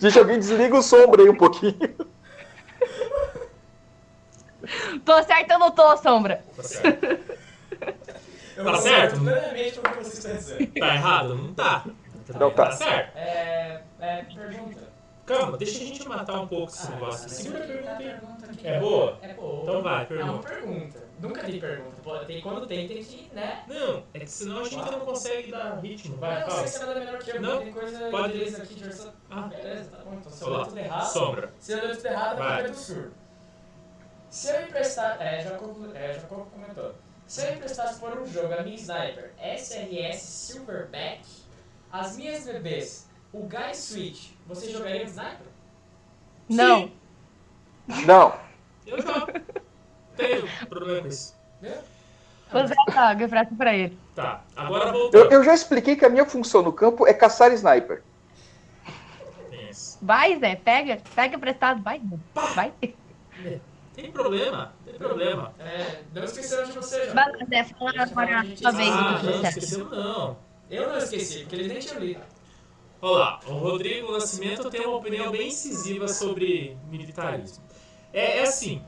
[0.00, 1.76] gente, alguém desliga o sombra aí um pouquinho.
[5.04, 6.42] Tô certo ou não tô, Sombra?
[6.56, 7.24] Tá certo.
[8.56, 9.16] Eu Tá certo?
[9.20, 10.72] com o que você está dizendo.
[10.78, 11.34] Tá errado?
[11.34, 11.84] Não tá.
[12.38, 12.66] Não tá.
[12.66, 13.16] Tá certo.
[13.16, 14.93] É, é, pergunta.
[15.26, 17.28] Calma, deixa a gente matar um pouco esse negócio.
[17.30, 18.04] Segura a pergunta aí.
[18.10, 18.66] pergunta aqui.
[18.66, 19.18] É boa?
[19.22, 19.62] É boa.
[19.62, 20.48] Então vai, É uma pergunta.
[20.48, 21.04] pergunta.
[21.20, 21.96] Nunca tem pergunta.
[22.02, 23.64] Pô, Tem, quando tem, tem que, né?
[23.66, 26.16] Não, é que senão a gente não consegue dar ritmo.
[26.18, 26.62] Vai, sei fala.
[26.64, 27.40] que você vai dar melhor que eu.
[27.42, 29.12] Não, tem coisa pode- beleza aqui de versão.
[29.30, 30.14] Ah, Beleza, tá bom.
[30.14, 31.52] Então, se eu ler tudo errado, Sombra.
[31.58, 32.48] se eu ler tudo errado, Vai.
[32.48, 33.12] vai ter do surdo.
[34.28, 35.22] Se eu emprestar.
[35.22, 36.94] É, Jacobo, é, Jacobo comentou.
[37.26, 41.22] Se eu emprestasse por um jogo a minha sniper SRS Silverback,
[41.90, 43.03] as minhas bebês,
[43.34, 45.46] o Guy Switch, você jogaria de sniper?
[46.48, 46.90] Não.
[47.90, 48.34] Sim, Não.
[48.86, 49.26] eu jogo.
[50.16, 51.34] Tenho problema com isso.
[51.60, 51.82] Né?
[52.52, 53.98] Você paga, frase pra ele.
[54.14, 55.32] Tá, agora Eu, voltando.
[55.32, 58.02] eu já expliquei que a minha função no campo é caçar sniper.
[59.68, 59.98] Isso.
[60.00, 62.00] Vai, Zé, pega, pega emprestado, vai.
[62.54, 62.72] Vai.
[63.94, 65.52] Tem problema, tem problema.
[65.58, 67.46] É, não esqueceram de você, Vai, Jacobo.
[67.48, 68.88] Zé, fala agora a sua vez.
[68.90, 69.58] Ah, não, você acha.
[69.58, 70.36] esqueceu não.
[70.70, 72.20] Eu não esqueci, porque eles nem tinham lido.
[73.04, 77.62] Olha lá, o Rodrigo Nascimento tem uma opinião bem incisiva sobre militarismo.
[78.10, 78.82] É, é assim.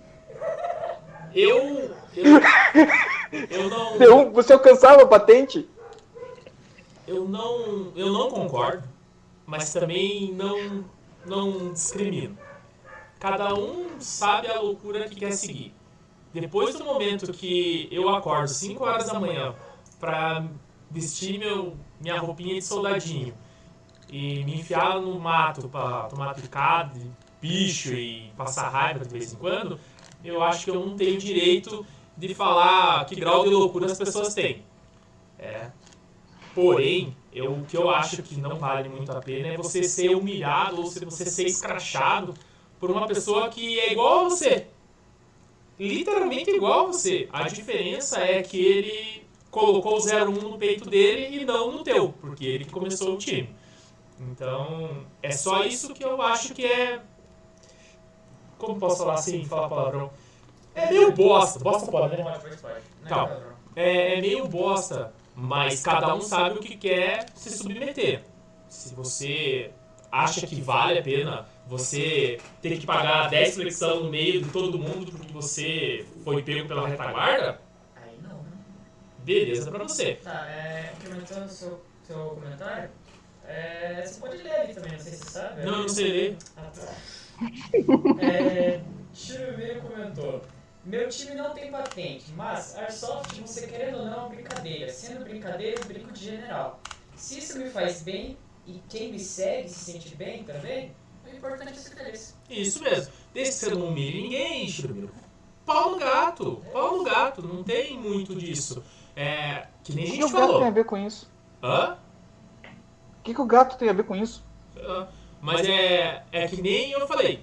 [1.35, 1.94] Eu.
[2.14, 2.40] Eu,
[3.50, 3.96] eu não.
[4.00, 5.68] Eu, você alcançava a patente?
[7.07, 7.92] Eu não.
[7.94, 8.88] Eu não concordo,
[9.44, 10.83] mas também não.
[11.26, 12.38] Não discrimino.
[13.20, 15.74] Cada um sabe a loucura que quer seguir.
[16.33, 19.55] Depois do momento que eu acordo 5 horas da manhã
[20.00, 20.42] pra
[20.90, 23.35] vestir meu, minha roupinha de soldadinho
[24.11, 27.01] e me enfiar no mato pra tomar picada
[27.40, 29.79] bicho e passar raiva de vez em quando,
[30.25, 34.35] eu acho que eu não tenho direito de falar que grau de loucura as pessoas
[34.35, 34.62] têm.
[35.38, 35.71] É.
[36.55, 40.16] Porém, eu, o que eu acho que não vale muito a pena é você ser
[40.16, 42.33] humilhado ou você ser escrachado
[42.81, 44.66] por uma pessoa que é igual a você.
[45.79, 47.29] Literalmente igual a você.
[47.31, 52.14] A diferença é que ele colocou o 01 no peito dele e não no teu,
[52.21, 53.49] porque ele que começou o time.
[54.20, 57.00] Então, é só isso que eu acho que é.
[58.59, 60.11] Como posso falar assim, falar palavrão?
[60.74, 61.59] É meio bosta.
[61.59, 62.24] Bosta pode, né?
[63.09, 63.52] Padrão.
[63.74, 68.24] é, é meio bosta, mas cada um sabe o que quer se submeter.
[68.68, 69.70] Se você
[70.11, 74.79] acha que vale a pena você ter que pagar 10 flexão no meio de todo
[74.79, 77.61] mundo porque você foi pego pela retaguarda,
[77.96, 78.52] Aí não, né?
[79.24, 80.14] beleza pra você.
[80.22, 82.90] Tá, é, complementando o seu, seu comentário,
[83.49, 85.65] é, você pode ler ali também, não sei se você sabe.
[85.65, 86.37] Não, eu não sei ler.
[86.57, 86.95] Ah, tá.
[88.21, 88.81] É,
[89.81, 90.43] comentou.
[90.85, 94.93] Meu time não tem patente, mas Airsoft, você querendo ou não, é uma brincadeira.
[94.93, 96.81] Sendo brincadeira, eu brinco de general.
[97.17, 100.93] Se isso me faz bem e quem me segue se sente bem também,
[101.27, 102.37] o importante é ser feliz.
[102.49, 103.13] Isso mesmo.
[103.35, 105.11] Desde que você não humilhe ninguém, Chirumiro.
[105.65, 106.63] Pau no gato.
[106.73, 107.43] Pau no gato.
[107.43, 108.85] Não tem muito disso.
[109.17, 110.73] É, que nem a que gente o gato tem a falou.
[110.73, 111.29] ver com isso?
[111.61, 111.99] Hã?
[113.27, 114.45] O que, que o gato tem a ver com isso?
[114.79, 115.09] Ah,
[115.43, 117.43] Mas é, é que nem eu falei.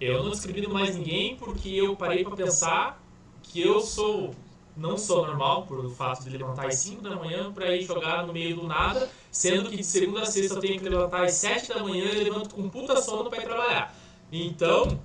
[0.00, 3.00] Eu não discrimino mais ninguém porque eu parei pra pensar
[3.44, 4.34] que eu sou
[4.76, 8.26] não sou normal por o fato de levantar às 5 da manhã pra ir jogar
[8.26, 11.34] no meio do nada, sendo que de segunda a sexta eu tenho que levantar às
[11.34, 13.94] 7 da manhã e levanto com puta sono pra ir trabalhar.
[14.32, 14.98] Então,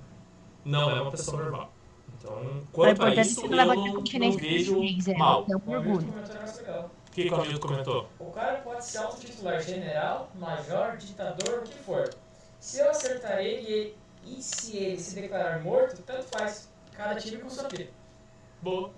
[0.64, 1.70] não é uma pessoa normal.
[2.18, 4.80] Então, quanto a é isso, eu não, de não vejo
[5.16, 5.46] mal.
[5.48, 6.12] É um orgulho.
[7.22, 8.08] Que, que o amigo comentou?
[8.18, 12.08] O cara pode se autotitular general, major, ditador, o que for.
[12.60, 16.68] Se eu acertar ele e, e se ele se declarar morto, tanto faz.
[16.96, 17.90] Cada time com sua vida.
[18.60, 18.90] Boa.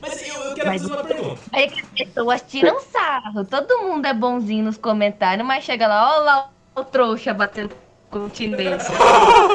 [0.00, 1.40] Mas eu, eu quero Mas- fazer uma pergunta.
[1.52, 3.44] Aí que as pessoas tiram sarro.
[3.44, 7.74] Todo mundo é bonzinho nos comentários, mas chega lá, ó lá o trouxa batendo
[8.10, 8.92] continência.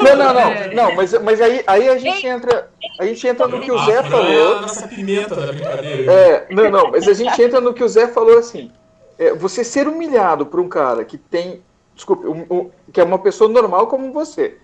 [0.03, 0.41] Não, não, não.
[0.41, 0.73] É.
[0.73, 2.69] Não, mas, mas aí, aí a gente entra.
[2.99, 4.57] A gente entra no que o Zé falou.
[4.57, 6.11] a nossa pimenta da brincadeira.
[6.11, 8.71] É, não, não, mas a gente entra no que o Zé falou assim.
[9.19, 11.61] é, você ser humilhado por um cara que tem.
[11.93, 14.57] Desculpe, um- um- que é uma pessoa normal como você,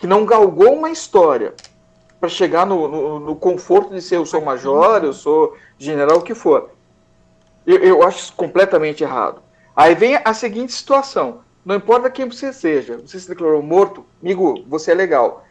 [0.00, 1.54] que não galgou uma história
[2.18, 6.22] para chegar no, no- no conforto de ser eu sou major, eu sou general, o
[6.22, 6.70] que for.
[7.64, 9.40] Eu, eu acho isso completamente errado.
[9.76, 14.64] Aí vem a seguinte situação: não importa quem você seja, você se declarou morto, amigo,
[14.68, 15.44] você é legal.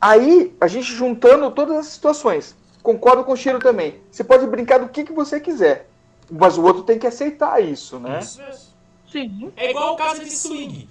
[0.00, 4.00] Aí, a gente juntando todas as situações, concordo com o Chiro também.
[4.10, 5.88] Você pode brincar do que, que você quiser,
[6.30, 8.18] mas o outro tem que aceitar isso, né?
[8.20, 8.70] Isso mesmo.
[9.12, 9.52] Sim.
[9.56, 10.88] É igual casa de swing.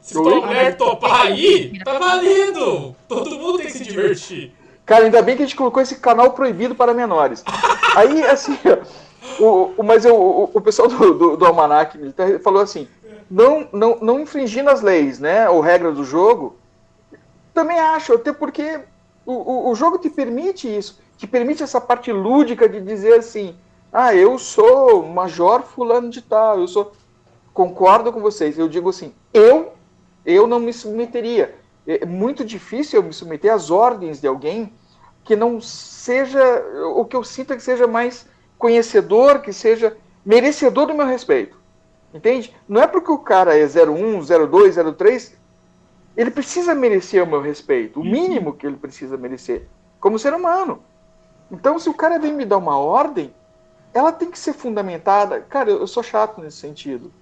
[0.00, 2.94] Se tua mulher topar aí, tá valendo!
[3.08, 4.52] Todo mundo tem que se divertir.
[4.84, 7.42] Cara, ainda bem que a gente colocou esse canal proibido para menores.
[7.96, 8.58] Aí, assim,
[9.40, 12.86] o, o- mas eu- o, o pessoal do, do, do Almanac Militar falou assim:
[13.30, 16.56] não, não, não infringindo as leis, né, ou regras do jogo.
[17.52, 18.80] Também acho, até porque
[19.24, 23.56] o, o, o jogo te permite isso, te permite essa parte lúdica de dizer assim:
[23.92, 26.92] ah, eu sou Major Fulano de Tal, eu sou.
[27.52, 29.72] Concordo com vocês, eu digo assim: eu,
[30.26, 31.54] eu não me submeteria.
[31.86, 34.72] É muito difícil eu me submeter às ordens de alguém
[35.22, 36.42] que não seja
[36.94, 38.26] o que eu sinto é que seja mais
[38.58, 41.56] conhecedor, que seja merecedor do meu respeito.
[42.14, 42.54] Entende?
[42.68, 45.36] Não é porque o cara é 01, 02, 03,
[46.16, 49.66] ele precisa merecer o meu respeito, o mínimo que ele precisa merecer,
[49.98, 50.80] como ser humano.
[51.50, 53.34] Então, se o cara vem me dar uma ordem,
[53.92, 55.40] ela tem que ser fundamentada.
[55.40, 57.12] Cara, eu eu sou chato nesse sentido.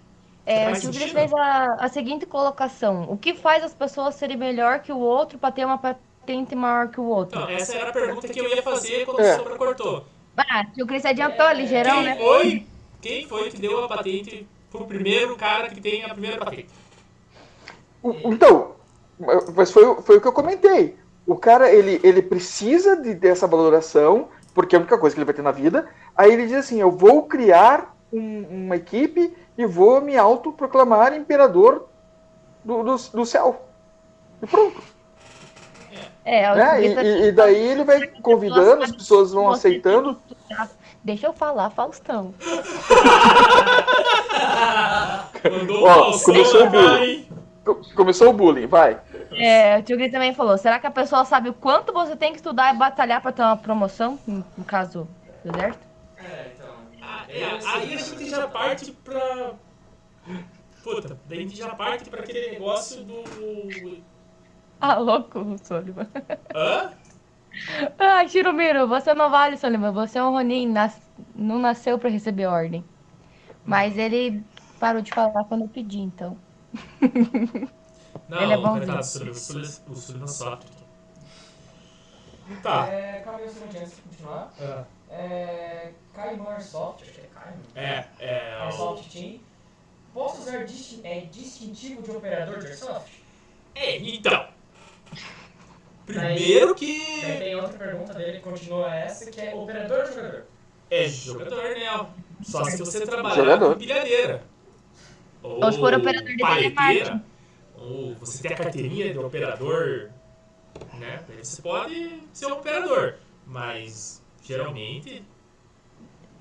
[0.45, 1.11] É, o sentido.
[1.13, 5.39] fez a, a seguinte colocação: O que faz as pessoas serem melhor que o outro
[5.39, 7.39] para ter uma patente maior que o outro?
[7.41, 9.35] Então, essa era a pergunta que eu ia fazer quando É.
[9.35, 10.05] o Sombra cortou.
[10.37, 12.17] Ah, o Cris adiantou ligeirão, Quem né?
[12.17, 12.67] foi?
[13.01, 16.69] Quem foi que deu a patente pro primeiro cara que tem a primeira patente?
[18.03, 18.73] O- Então,
[19.55, 20.97] mas foi, o- foi o que eu comentei.
[21.27, 25.25] O cara, ele, ele precisa de, dessa valoração, porque é a única coisa que ele
[25.27, 25.89] vai ter na vida.
[26.17, 31.87] Aí ele diz assim: eu vou criar um- uma equipe e vou me autoproclamar imperador
[32.65, 33.63] do, do, do céu.
[34.43, 34.83] E pronto.
[36.25, 36.85] É, o Né?
[36.85, 40.21] E, e- daí ele vai convidando, as pessoas vão aceitando.
[41.05, 42.33] Deixa eu falar, Faustão.
[45.45, 47.29] Mandou Ó, começou o bullying.
[47.95, 49.01] Começou o bullying, vai.
[49.33, 52.31] É, o tio Cris também falou: será que a pessoa sabe o quanto você tem
[52.31, 54.19] que estudar e batalhar para ter uma promoção?
[54.27, 55.09] No, caso
[55.45, 55.85] do exército?
[56.19, 56.75] É, então.
[57.03, 59.55] Ah, é, aí a gente já parte pra.
[60.85, 64.03] Puta, daí a gente já parte pra aquele negócio do.
[64.81, 66.09] Ah, louco, Soliman.
[66.55, 66.93] Hã?
[67.99, 69.93] Ai, Chirumiro, você não vale, Soliman.
[69.93, 71.01] Você é um Ronin, nas-
[71.35, 72.85] não nasceu para receber ordem.
[73.65, 74.43] Mas ele
[74.81, 76.37] parou de falar quando eu pedi, então.
[78.29, 78.97] Não, Ele é bonzinho.
[78.97, 80.69] o o sofre.
[82.63, 82.87] Tá.
[82.89, 84.53] É, calma aí segundinho antes de continuar.
[84.61, 87.61] Ah, É, Caimão Airsoft, acho que é Caimão.
[87.75, 88.59] É, é.
[88.59, 89.41] o- Airsoft Team.
[90.15, 90.57] Posso usar
[91.05, 93.23] é, distintivo de operador de Airsoft?
[93.75, 94.47] É, então.
[96.07, 100.45] Primeiro Daí que tem outra pergunta dele que continua essa, que é operador ou jogador?
[100.93, 102.07] é jogador, né?
[102.43, 103.73] Só se você trabalhar Jogador.
[103.73, 104.45] com pilhadeira.
[105.43, 107.23] Ou, Ou se for operador de telemarketing.
[107.79, 110.11] Ou você tem a carteirinha de operador,
[110.93, 111.25] né?
[111.27, 113.15] Daí você pode ser um operador.
[113.47, 115.25] Mas, geralmente,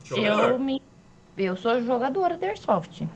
[0.04, 0.52] jogador.
[0.52, 0.82] Eu, me...
[1.38, 3.08] eu sou jogadora de Airsoft.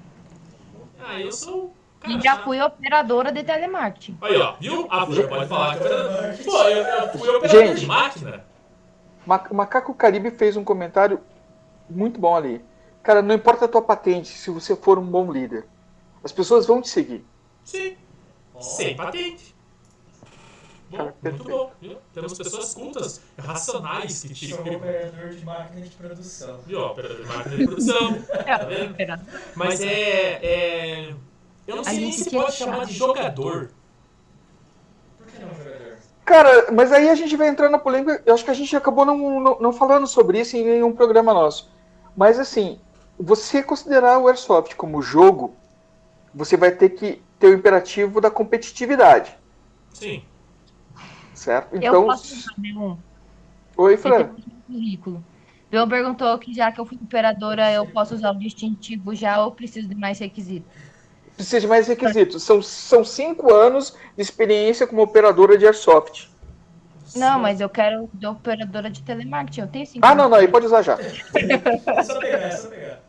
[0.99, 1.74] Ah, eu sou
[2.07, 4.17] E já fui operadora de telemarketing.
[4.21, 4.87] Aí, ó, viu?
[4.89, 6.43] Ah, você pode falar que é.
[6.43, 7.79] Pô, eu, eu fui operador Gente.
[7.81, 8.45] de máquina.
[9.25, 11.19] Macaco Caribe fez um comentário
[11.89, 12.63] muito bom ali.
[13.01, 15.65] Cara, não importa a tua patente se você for um bom líder.
[16.23, 17.25] As pessoas vão te seguir.
[17.63, 17.95] Sim.
[18.59, 19.55] Sem patente.
[20.89, 21.71] Bom, Cara, muito bom.
[21.81, 21.97] Viu?
[22.13, 24.77] Temos pessoas cultas, racionais que Sou tipo.
[24.77, 26.59] operador de máquina de produção.
[26.65, 26.79] Viu?
[26.79, 28.21] Operador de máquina de produção.
[28.45, 28.95] Tá vendo?
[29.55, 30.39] Mas é.
[30.43, 31.15] é...
[31.67, 33.69] Eu não A sei nem gente se tinha pode chamar chamar de jogador.
[35.17, 35.97] Por que não jogador?
[36.25, 38.21] Cara, mas aí a gente vai entrar na polêmica.
[38.25, 41.33] Eu acho que a gente acabou não, não, não falando sobre isso em nenhum programa
[41.33, 41.69] nosso.
[42.15, 42.79] Mas assim,
[43.17, 45.55] você considerar o Airsoft como jogo,
[46.33, 49.35] você vai ter que ter o imperativo da competitividade,
[49.93, 50.23] Sim.
[51.33, 51.75] certo?
[51.75, 52.97] Eu Então, posso fazer um.
[53.77, 54.21] oi, Fran.
[54.21, 54.23] É
[54.67, 55.23] currículo.
[55.69, 59.51] Bill perguntou que já que eu fui operadora, eu posso usar o distintivo já ou
[59.51, 60.84] preciso de mais requisitos?
[61.35, 62.43] Precisa de mais requisitos.
[62.43, 66.29] São, são cinco anos de experiência como operadora de Airsoft.
[67.15, 69.61] Não, mas eu quero de operadora de telemarketing.
[69.61, 70.31] Eu tenho cinco Ah, não, anos.
[70.31, 70.97] não, aí pode usar já.
[70.99, 72.99] É só pegar, é só pegar.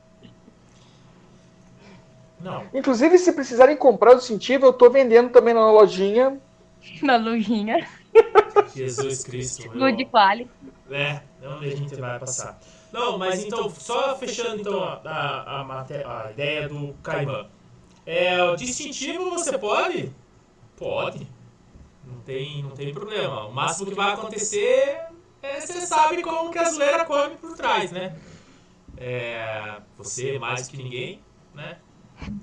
[2.40, 2.64] Não.
[2.74, 6.38] Inclusive, se precisarem comprar o distintivo, eu tô vendendo também na lojinha.
[7.02, 7.84] Na lojinha.
[8.74, 9.66] Jesus Cristo.
[9.66, 10.50] eu- Good quality.
[10.90, 12.58] É, onde a gente vai passar.
[12.92, 17.46] Não, mas então, só fechando então a, a, a, a ideia do Caimã.
[18.06, 20.12] É, o distintivo você pode?
[20.76, 21.28] Pode.
[22.06, 23.46] Não tem, não tem problema.
[23.46, 25.06] O máximo que vai acontecer
[25.42, 28.16] é você sabe como que a zoeira come por trás, né?
[28.96, 31.20] É, você mais que ninguém,
[31.52, 31.78] né?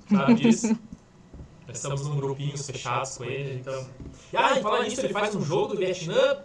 [0.10, 0.68] Sabe disso.
[1.66, 3.90] Nós estamos num grupinho fechados com ele, então.
[4.36, 6.44] Ah, e falar nisso, ele faz um jogo do Vietnã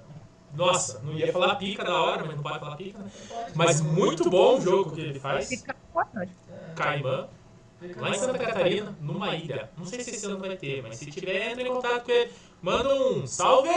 [0.54, 3.10] nossa, não ia falar pica da hora, mas não pode falar pica, né?
[3.54, 5.48] Mas muito bom o jogo que ele faz.
[5.48, 6.32] Fica forte.
[6.74, 7.28] Caimã,
[7.96, 9.70] lá em Santa Catarina, numa ilha.
[9.76, 12.30] Não sei se esse ano vai ter, mas se tiver, entra em contato com ele.
[12.60, 13.70] Manda um salve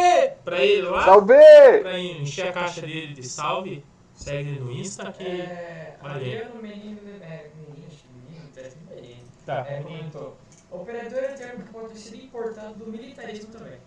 [0.44, 1.06] pra ele lá.
[1.06, 1.34] Salve!
[1.82, 3.84] Pra encher a caixa dele de salve.
[4.16, 5.24] Segue ele no Insta que.
[5.24, 6.16] É, Valeu.
[6.18, 7.88] Adriano Menino, é, menino,
[8.28, 9.18] menino, tá tudo bem.
[9.46, 9.66] Tá.
[9.68, 10.38] É, comentou.
[10.72, 13.78] Operador é termo que pode ter sido importado do militarismo também.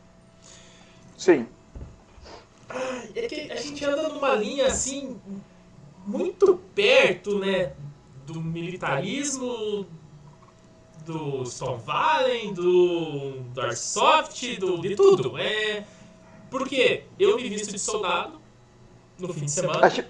[1.16, 1.46] Sim.
[3.14, 5.20] É que a gente anda numa linha assim,
[6.06, 7.72] muito perto, né?
[8.26, 9.86] Do militarismo,
[11.04, 15.36] do Stone Valley, do, do Airsoft, do, de tudo.
[15.38, 15.84] É,
[16.50, 18.40] porque eu me visto de soldado
[19.18, 19.86] no fim de semana.
[19.86, 20.04] Acho-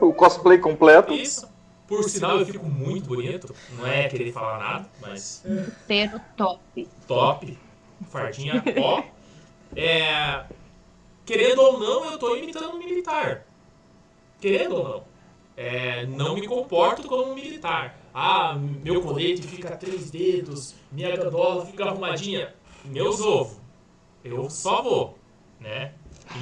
[0.00, 1.12] O cosplay completo.
[1.12, 1.48] Isso.
[1.86, 3.54] Por sinal, eu fico muito bonito.
[3.76, 6.88] Não é querer falar nada, mas Inteiro top.
[7.06, 7.58] top.
[8.10, 9.02] Fardinha ó.
[9.76, 10.44] É,
[11.26, 13.44] querendo ou não, eu tô imitando um militar.
[14.40, 15.04] Querendo ou não.
[15.56, 17.96] É, não me comporto como um militar.
[18.12, 22.54] Ah, meu colete fica três dedos, minha gandola fica arrumadinha.
[22.84, 23.56] Meus ovos.
[24.24, 25.18] Eu só vou,
[25.58, 25.94] né?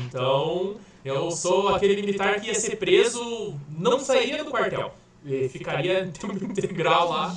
[0.04, 4.94] Então, eu sou aquele militar que ia ser preso, não sairia do quartel.
[5.24, 7.36] E ficaria tempo integral lá,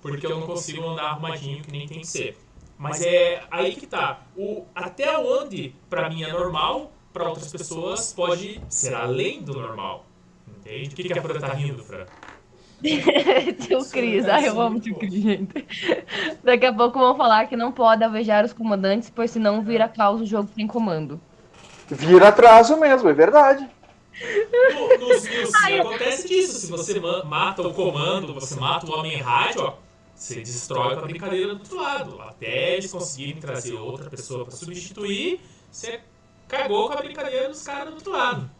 [0.00, 2.38] porque eu não consigo andar arrumadinho que nem tem que ser.
[2.78, 4.22] Mas é aí que tá.
[4.36, 10.06] O, até onde pra mim é normal, pra outras pessoas pode ser além do normal.
[10.48, 10.88] Entende?
[10.88, 12.06] O que, que a Fran tá rindo, Fran?
[13.60, 15.66] tio Cris, ai eu amo tio Cris, gente.
[16.42, 20.20] Daqui a pouco vão falar que não pode alvejar os comandantes, pois senão vira caos
[20.20, 21.20] o jogo sem comando.
[21.88, 23.68] Vira atraso mesmo, é verdade.
[24.98, 25.26] No, nos
[25.80, 26.52] acontece disso.
[26.60, 29.74] Se você ma- mata o comando, você mata o homem rádio, ó,
[30.14, 32.20] você destrói com a brincadeira do outro lado.
[32.22, 35.40] Até eles conseguirem trazer outra pessoa pra substituir,
[35.70, 36.00] você
[36.46, 38.50] cagou com a brincadeira dos caras do outro lado.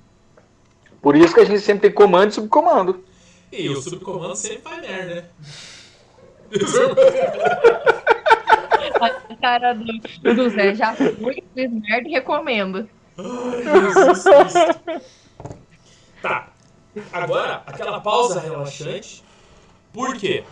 [1.03, 3.05] Por isso que a gente sempre tem comando e subcomando.
[3.53, 5.29] E o subcomando sempre faz merda, né?
[9.01, 9.85] A cara do,
[10.35, 12.89] do Zé já foi, fez merda e recomendo.
[16.23, 16.53] Tá.
[17.13, 19.23] Agora, aquela pausa relaxante.
[19.93, 20.45] Por quê?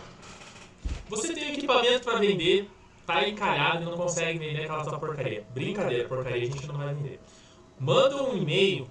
[1.09, 2.69] Você tem equipamento pra vender,
[3.05, 5.45] tá encalhado e não consegue vender aquela tua porcaria.
[5.53, 7.19] Brincadeira, porcaria a gente não vai vender.
[7.79, 8.87] Manda um e-mail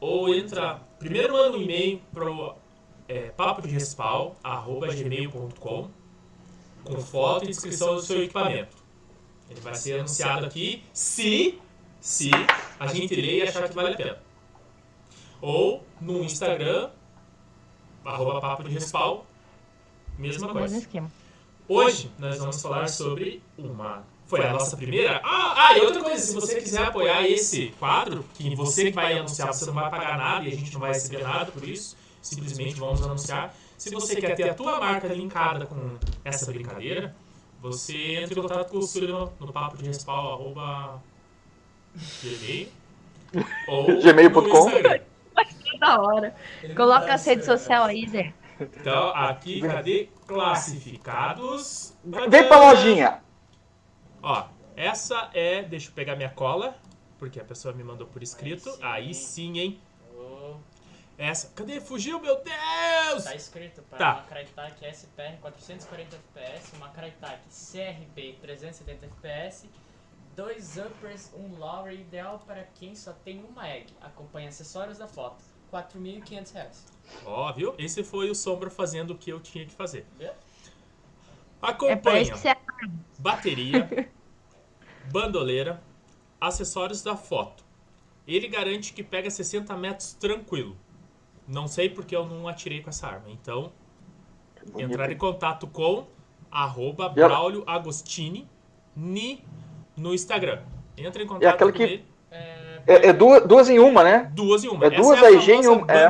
[0.00, 0.80] ou entra.
[0.98, 2.56] Primeiro manda um e-mail pro
[3.08, 3.32] é,
[4.94, 5.90] gmail.com
[6.84, 8.76] com foto e descrição do seu equipamento.
[9.50, 11.58] Ele vai ser anunciado aqui se,
[12.00, 12.30] se
[12.78, 14.18] a gente ler e achar que vale a pena.
[15.40, 16.90] Ou no Instagram,
[18.04, 19.20] arroba papo de respawn,
[20.18, 20.86] mesma coisa.
[21.68, 24.04] Hoje nós vamos falar sobre uma.
[24.26, 25.20] Foi a nossa primeira.
[25.22, 29.16] Ah, ah, e outra coisa, se você quiser apoiar esse quadro, que você que vai
[29.18, 31.96] anunciar, você não vai pagar nada e a gente não vai receber nada por isso,
[32.26, 33.54] simplesmente vamos anunciar.
[33.78, 37.14] Se você quer ter a tua marca linkada com essa brincadeira,
[37.60, 41.02] você entra em contato com o Sullivan no papo de respawn, arroba
[42.22, 42.68] gmail,
[43.68, 44.70] ou Gmail.com.
[44.70, 45.16] no.
[45.78, 46.34] Da hora.
[46.74, 48.32] Coloca as redes sociais aí, Zé.
[48.58, 51.94] Então, aqui, cadê classificados?
[52.02, 53.20] Vem pra lojinha.
[54.22, 55.62] Ó, essa é.
[55.62, 56.78] Deixa eu pegar minha cola,
[57.18, 58.74] porque a pessoa me mandou por escrito.
[58.80, 59.78] Aí sim, hein?
[61.18, 61.48] Essa.
[61.54, 61.80] Cadê?
[61.80, 63.24] Fugiu, meu Deus!
[63.24, 64.14] Tá escrito para Tá.
[64.14, 69.70] uma Crytek SPR 440 FPS, uma Crytek CRB 370 FPS,
[70.34, 73.86] dois uppers, um lower ideal para quem só tem uma egg.
[74.00, 75.42] Acompanha acessórios da foto.
[75.72, 76.86] 4.500 reais.
[77.24, 77.74] Ó, viu?
[77.78, 80.06] Esse foi o Sombra fazendo o que eu tinha que fazer.
[80.18, 80.28] Viu?
[80.28, 80.34] É
[81.62, 82.54] Acompanha você
[83.18, 84.10] bateria,
[85.10, 85.82] bandoleira,
[86.40, 87.64] acessórios da foto.
[88.26, 90.76] Ele garante que pega 60 metros tranquilo.
[91.48, 93.26] Não sei porque eu não atirei com essa arma.
[93.28, 93.72] Então,
[94.76, 96.06] entrar em contato com
[96.50, 98.48] arroba Braulio Agostini
[98.94, 99.44] ni,
[99.96, 100.62] no Instagram.
[100.96, 102.04] Entra em contato É aquela com que- ele.
[102.30, 104.30] É, É, é duas, duas em uma, né?
[104.34, 104.84] Duas em uma.
[104.86, 106.04] É duas é a AIG em famosa uma, é.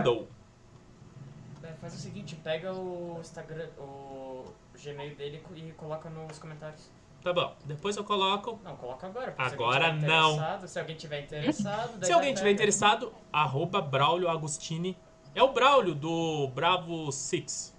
[1.64, 4.45] é, faz o seguinte, pega o Instagram, o
[4.82, 6.91] Gmail dele e coloca nos comentários.
[7.22, 8.59] Tá bom, depois eu coloco.
[8.62, 9.32] Não, coloca agora.
[9.32, 10.32] porque se Agora não.
[10.34, 14.97] interessado- Se alguém tiver interessado, daí Se alguém tiver interessado, arroba Braulio Agostini.
[15.37, 17.76] É o Braulio do Bravo Six.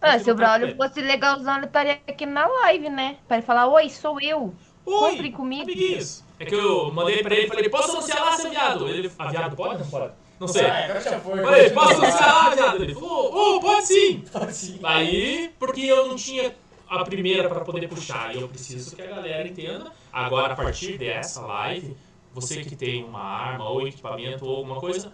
[0.00, 3.16] Ah, se o Braulio fosse legalzão, ele estaria aqui na live, né?
[3.26, 4.54] Pra ele falar, oi, sou eu.
[4.86, 5.64] Oi, Comprem comigo.
[5.64, 6.22] amiguinhos.
[6.38, 8.88] É que eu mandei pra ele e falei, posso anunciar lá, seu viado?
[8.88, 9.82] Ele, ah, viado pode?
[9.82, 10.12] Não pode.
[10.38, 10.64] Não sei.
[10.64, 11.42] Ah, agora já foi.
[11.42, 12.82] Falei, posso anunciar lá, viado?
[12.84, 14.24] Ele falou, oh, pode sim.
[14.32, 14.78] Pode sim.
[14.84, 16.54] Aí, porque eu não tinha
[16.88, 19.90] a primeira pra poder puxar, e eu preciso que a galera entenda.
[20.12, 21.96] Agora, a partir dessa live,
[22.32, 25.12] você que tem uma arma ou equipamento ou alguma coisa,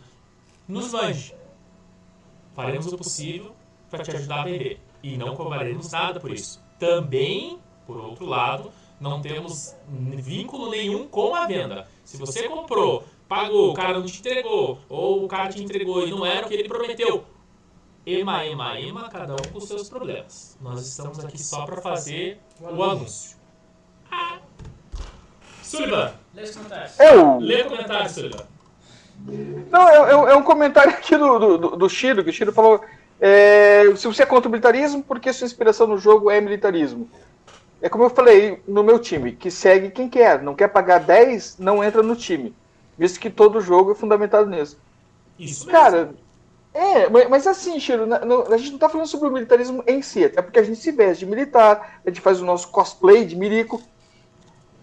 [0.69, 1.38] nos mande.
[2.59, 3.55] Faremos o possível
[3.89, 4.81] para te ajudar a vender.
[5.01, 6.61] E não cobraremos nada por isso.
[6.77, 7.57] Também,
[7.87, 11.87] por outro lado, não temos vínculo nenhum com a venda.
[12.03, 16.11] Se você comprou, pagou, o cara não te entregou, ou o cara te entregou e
[16.11, 17.25] não era o que ele prometeu,
[18.05, 20.59] Ema, ema, ema, cada um com seus problemas.
[20.61, 23.37] Nós estamos aqui só para fazer o anúncio.
[24.11, 24.41] Ah.
[25.63, 26.99] Sullivan, Lê os comentários.
[26.99, 27.39] Eu.
[27.39, 28.58] lê comentário, Sullivan.
[29.71, 32.81] Não, é, é- é um comentário aqui do, do, do- Shiro, que o Shiro falou.
[33.21, 37.09] é, se você é contra o militarismo, porque sua inspiração no jogo é militarismo.
[37.83, 40.43] É como eu falei no meu time, que segue quem quer.
[40.43, 42.55] Não quer pagar 10, não entra no time.
[42.97, 44.79] Visto que todo jogo é fundamentado nisso.
[45.39, 45.71] Isso mesmo.
[45.81, 46.11] Cara,
[46.75, 47.79] é, mas, assim,
[48.27, 50.79] no- a gente não tá falando sobre o militarismo em si, até porque a gente
[50.81, 53.81] se veste de militar, a gente faz o nosso cosplay de milico,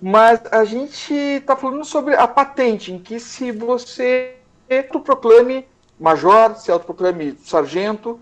[0.01, 4.35] mas a gente tá falando sobre a patente, em que se você
[4.69, 5.67] autoproclame
[5.99, 8.19] major, se autoproclame sargento,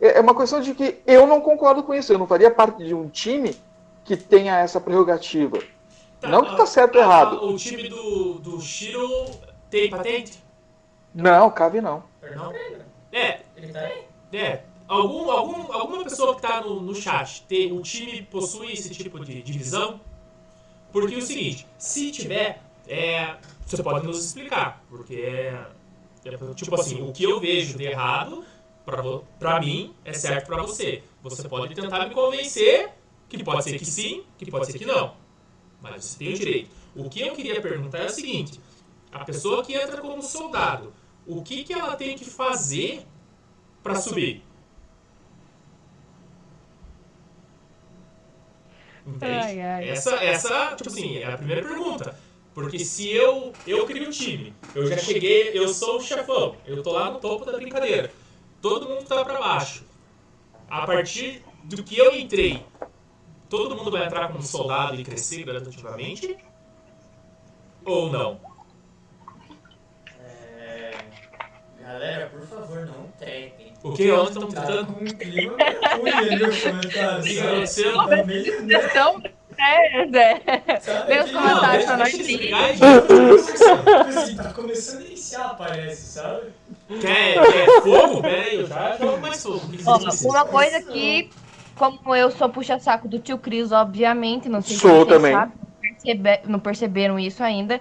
[0.00, 2.84] é é uma questão de que eu não concordo com isso, eu não faria parte
[2.84, 3.56] de um time
[4.04, 5.58] que tenha essa prerrogativa.
[6.22, 7.44] não que tá certo ou ah, errado.
[7.44, 9.26] O time do, do Shiro
[9.70, 10.42] tem patente?
[11.14, 12.02] Não, cabe não.
[13.12, 13.80] É, Ele tá
[14.32, 14.62] é.
[14.88, 19.24] Algum, algum, alguma pessoa que tá no, no chat, tem, o time possui esse tipo
[19.24, 20.00] de divisão?
[20.92, 24.84] Porque é o seguinte, se tiver, é, você pode nos explicar.
[24.88, 25.66] Porque é,
[26.24, 28.44] é, tipo assim, o que eu vejo de errado,
[29.38, 31.02] pra mim, é certo pra você.
[31.22, 32.90] Você pode tentar me convencer
[33.28, 35.14] que pode ser que sim, que pode ser que não.
[35.80, 36.70] Mas você tem o direito.
[36.94, 38.60] O que eu queria perguntar é o seguinte:
[39.10, 40.92] a pessoa que entra como soldado,
[41.26, 43.06] o que, que ela tem que fazer
[43.82, 44.42] pra subir?
[49.06, 49.34] Entende?
[49.34, 49.88] Ai, ai.
[49.88, 52.16] Essa, essa, tipo assim, é a primeira pergunta.
[52.54, 56.82] Porque se eu, eu crio um time, eu já cheguei, eu sou o chefão, eu
[56.82, 58.12] tô lá no topo da brincadeira.
[58.60, 59.84] Todo mundo tá pra baixo.
[60.68, 62.64] A partir do que eu entrei,
[63.48, 66.36] todo mundo vai entrar como soldado e crescer gradativamente?
[67.84, 68.40] Ou não?
[70.20, 70.92] É...
[71.80, 73.71] Galera, por favor, não tretem.
[73.82, 74.86] O que ontem estão Tá tentando?
[74.86, 75.56] com um clima
[75.98, 77.24] ruim ali os comentários.
[77.24, 77.48] O que sabe?
[77.48, 77.94] aconteceu?
[77.94, 78.80] Tá meio, né?
[78.90, 79.22] Então,
[79.58, 80.40] é, Zé.
[80.80, 82.22] Sabe Meus aquele- comentários pra nós sim.
[82.26, 82.56] Tipo
[84.42, 86.42] tá começando a iniciar, parece, sabe?
[87.00, 88.26] Quer, quer fogo?
[88.26, 89.60] Aí, eu já jogo mais fogo.
[90.24, 91.30] Uma coisa que,
[91.76, 95.32] como eu sou puxa-saco do tio Cris, obviamente, não sei se Sou vocês também.
[95.32, 95.52] sabem,
[96.46, 97.80] não perceberam isso ainda.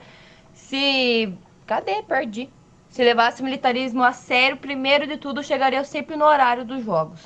[0.54, 1.34] Se.
[1.68, 2.02] Cadê?
[2.04, 2.50] Perdi.
[2.92, 7.22] Se levasse o militarismo a sério, primeiro de tudo, chegaria sempre no horário dos jogos.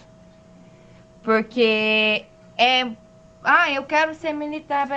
[1.23, 2.23] Porque
[2.55, 2.91] é.
[3.43, 4.87] Ah, eu quero ser militar,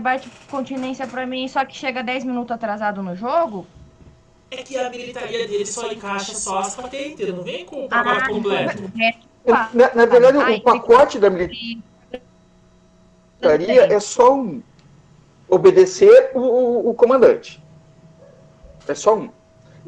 [0.00, 3.66] bate continência pra mim, só que chega 10 minutos atrasado no jogo.
[4.50, 8.02] É que a militaria dele só encaixa só as patentes, não vem com o Ah,
[8.04, 8.90] pacote completo.
[9.00, 11.82] é, Na, na verdade, Ai, o pacote da militaria
[13.92, 14.62] é só um.
[15.48, 17.62] Obedecer o, o- o comandante.
[18.88, 19.30] É só um.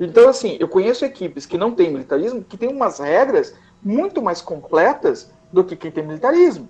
[0.00, 4.40] Então, assim, eu conheço equipes que não têm militarismo, que têm umas regras muito mais
[4.40, 6.68] completas do que quem tem militarismo.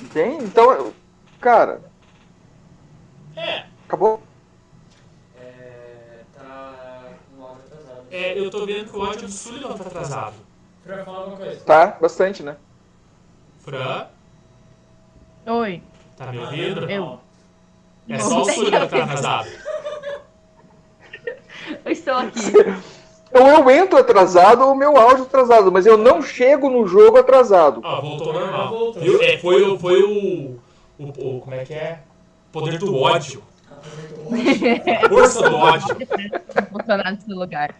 [0.00, 0.44] Entende?
[0.44, 0.92] Então,
[1.40, 1.80] cara,
[3.36, 4.20] É, acabou.
[5.40, 6.20] É.
[6.34, 8.06] Tá com o áudio atrasado.
[8.10, 10.34] é, eu tô vendo que o ódio do Sullivan tá atrasado.
[10.84, 11.60] Pra falar alguma coisa.
[11.60, 11.86] Tá?
[12.00, 12.56] Bastante, né?
[13.60, 14.06] Fran,
[15.46, 15.82] Oi.
[16.16, 16.90] tá me ouvindo?
[16.90, 17.20] Eu.
[18.08, 19.48] É só o Sullivan que tá atrasado.
[21.84, 22.40] Eu estou aqui.
[23.32, 27.80] Ou eu entro atrasado ou meu áudio atrasado, mas eu não chego no jogo atrasado.
[27.84, 28.68] Ó, voltou normal.
[28.70, 29.02] Voltou.
[29.02, 29.20] Viu?
[29.22, 30.58] É, foi, o- foi o,
[30.98, 31.04] o,
[31.36, 32.00] o- Como é que é?
[32.52, 33.42] Poder do ódio.
[35.08, 35.96] Força do ódio.
[36.70, 37.74] funcionar nesse lugar.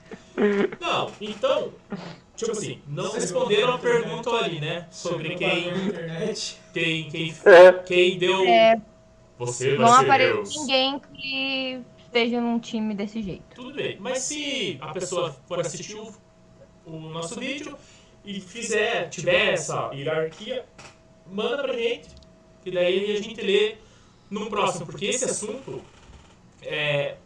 [0.80, 1.70] Não, então.
[2.36, 4.86] Tipo assim, não responderam a pergunta ali, né?
[4.90, 5.72] Sobre quem.
[6.72, 8.44] Quem, quem, É, quem deu.
[8.46, 8.80] É,
[9.38, 10.56] Você vai não ser aparece Deus.
[10.60, 13.54] ninguém que esteja num time desse jeito.
[13.54, 13.96] Tudo bem.
[14.00, 16.12] Mas se a pessoa for assistir o,
[16.86, 17.76] o nosso vídeo
[18.24, 20.64] e fizer, tiver essa hierarquia,
[21.30, 22.08] manda pra gente,
[22.64, 23.76] que daí a gente lê
[24.30, 25.82] no próximo, porque esse assunto
[26.62, 27.16] é,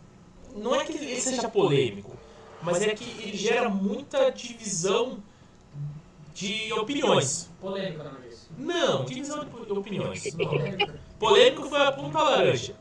[0.55, 2.17] não é que ele seja polêmico,
[2.61, 5.23] mas é que ele gera muita divisão
[6.35, 7.51] de opiniões.
[7.61, 8.49] Polêmico o nome disso.
[8.57, 10.35] Não, divisão de opiniões.
[10.35, 10.95] Não.
[11.19, 12.75] Polêmico foi a ponta laranja.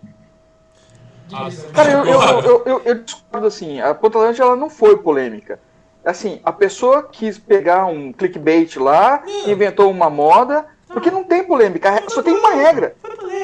[1.73, 5.59] Cara, eu, eu, eu, eu, eu discordo assim, a Ponta Laranja ela não foi polêmica.
[6.03, 12.03] Assim, a pessoa quis pegar um clickbait lá, inventou uma moda, porque não tem polêmica,
[12.07, 12.95] só tem uma regra.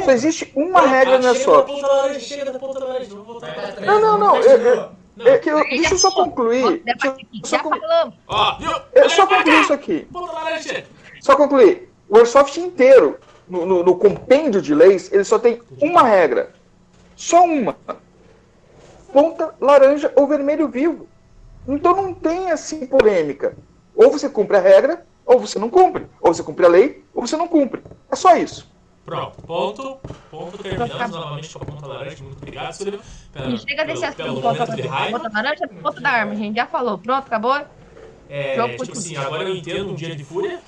[0.04, 1.20] Só existe uma regra
[3.24, 3.86] voltar pra trás.
[3.86, 5.26] Não, não, não, eu- eu- Não.
[5.28, 6.84] É que eu- deixa eu só concluir.
[7.44, 8.16] Só, Já con- falamos.
[8.28, 8.72] Ó, viu?
[8.94, 10.08] é, só concluir isso aqui.
[11.22, 11.92] Só concluir.
[12.08, 13.18] O Airsoft inteiro,
[13.50, 16.52] no, no- no compêndio de leis, ele só tem uma regra.
[17.18, 17.76] Só uma.
[19.12, 21.08] Ponta laranja ou vermelho vivo.
[21.68, 23.58] Então não tem assim polêmica.
[23.96, 26.06] Ou você cumpre a regra, ou você não cumpre.
[26.22, 27.82] Ou você cumpre a lei, ou você não cumpre.
[28.12, 28.72] É só isso.
[29.04, 29.98] Pronto, ponto.
[30.30, 32.24] Ponto, terminamos novamente com a ponta laranja.
[32.24, 33.02] Muito obrigado, Silvio.
[33.36, 35.20] E chega desse pelo- pelo assunto, ponta de raiva.
[35.20, 36.98] ponta laranja, ponta da arma, a gente já falou.
[36.98, 37.60] Pronto, acabou?
[38.30, 40.60] É, Jogo tipo assim, agora eu entendo um dia de fúria.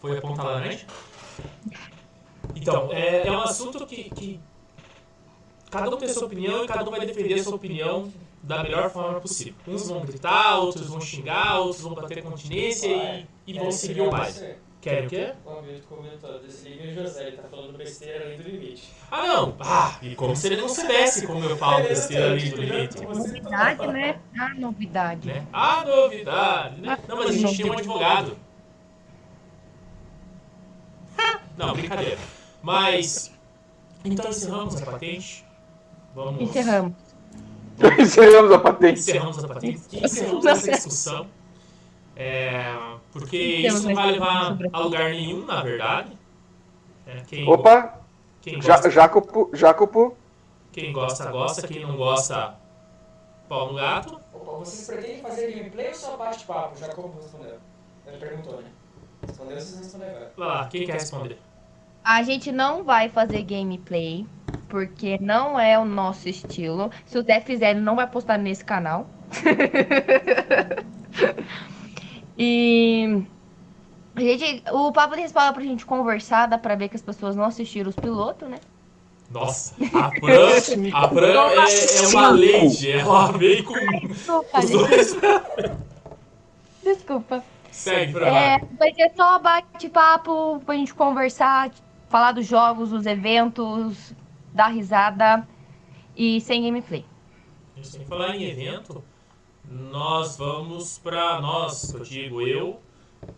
[0.00, 0.86] Foi a ponta laranja.
[2.54, 4.40] Então, é, é um assunto que, que
[5.72, 8.12] cada um tem sua opinião e cada um vai defender a sua opinião
[8.42, 9.54] da melhor forma possível.
[9.66, 14.10] Uns vão gritar, outros vão xingar, outros vão bater continência e, e vão seguir o
[14.10, 14.56] baile.
[14.82, 15.32] Querem o quê?
[15.46, 18.92] O Hamilton comentou, desliga o José, ele tá falando besteira além do limite.
[19.10, 19.56] Ah, não!
[19.60, 23.00] Ah, e como se ele não soubesse como eu falo besteira ali do limite.
[23.00, 24.20] Novidade, né?
[24.38, 25.28] Ah, novidade.
[25.28, 25.46] Né?
[25.52, 26.98] Ah, novidade, né?
[27.08, 28.36] Não, mas a gente tem um advogado.
[31.56, 32.18] Não, brincadeira.
[32.60, 33.32] Mas.
[34.04, 35.44] Então encerramos a patente.
[36.14, 36.40] Vamos.
[36.42, 36.92] Encerramos.
[37.98, 39.00] Encerramos a patente.
[39.00, 39.80] Encerramos a patente.
[40.04, 41.26] Encerramos essa discussão.
[42.14, 42.64] É,
[43.12, 46.16] porque isso não vai levar a lugar nenhum, na verdade.
[47.06, 47.98] É, quem, Opa,
[48.40, 50.16] quem, Ja- gosta, Jacopo, Jacopo.
[50.70, 51.66] quem gosta, gosta.
[51.66, 52.54] Quem não gosta,
[53.48, 54.20] pau no gato.
[54.34, 56.78] Opa, vocês pretendem fazer gameplay ou só bate-papo?
[56.78, 57.56] Já como respondeu?
[58.06, 58.68] Ele perguntou, né?
[59.26, 60.32] Respondeu, vocês responderam agora.
[60.36, 61.38] Vai lá, quem quer responder?
[62.04, 64.26] A gente não vai fazer gameplay,
[64.72, 66.90] porque não é o nosso estilo.
[67.04, 69.06] Se o Zé fizer, ele não vai postar nesse canal.
[72.38, 73.22] e.
[74.16, 77.36] A gente, o Papo de Respalda pra gente conversar, dá pra ver que as pessoas
[77.36, 78.56] não assistiram os pilotos, né?
[79.30, 80.48] Nossa, a Fran,
[80.94, 83.74] a Fran é, é uma lady, ela veio com
[84.06, 84.88] Desculpa, os gente.
[84.88, 85.18] dois.
[86.82, 87.44] Desculpa.
[87.70, 88.26] Segue, Fran.
[88.26, 91.70] É, vai ser só bate-papo pra gente conversar,
[92.08, 94.14] falar dos jogos, dos eventos,
[94.52, 95.46] dar risada
[96.16, 97.04] e sem gameplay.
[97.82, 99.02] Sem falar em evento,
[99.64, 102.80] nós vamos pra nós, eu digo eu,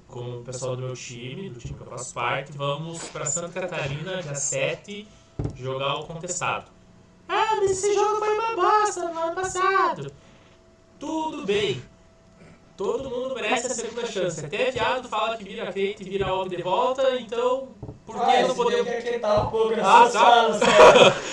[0.09, 3.61] com o pessoal do meu time, do time que eu faço parte, vamos pra Santa
[3.61, 5.07] Catarina, dia 7,
[5.55, 6.71] jogar o contestado.
[7.29, 10.12] Ah, mas esse jogo foi uma bosta no ano passado.
[10.99, 11.83] Tudo bem.
[12.77, 14.45] Todo mundo merece a segunda chance.
[14.45, 17.68] Até viado fala que vira feito e vira obra de volta, então
[18.05, 18.85] por que não podemos.
[18.89, 20.49] quer quietar um pouco Ah, tá.
[20.49, 20.59] né?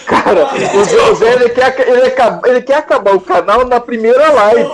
[0.06, 4.70] Cara, o José ele quer, ele, acaba- ele quer acabar o canal na primeira live.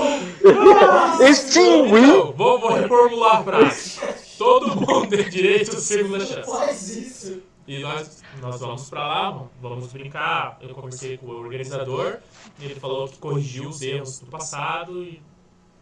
[1.29, 2.03] Extinguir.
[2.03, 3.99] Então, vou, vou reformular a frase.
[4.37, 6.49] Todo mundo tem direito à segunda chance.
[6.49, 7.41] Faz isso.
[7.67, 10.57] E nós, nós vamos pra lá, vamos brincar.
[10.61, 12.17] Eu conversei com o organizador,
[12.59, 15.21] e ele falou que corrigiu os erros do passado e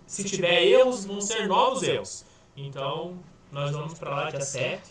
[0.05, 2.25] se tiver erros, vão ser novos erros.
[2.55, 3.17] Então,
[3.51, 4.81] nós vamos pra lá dia 7.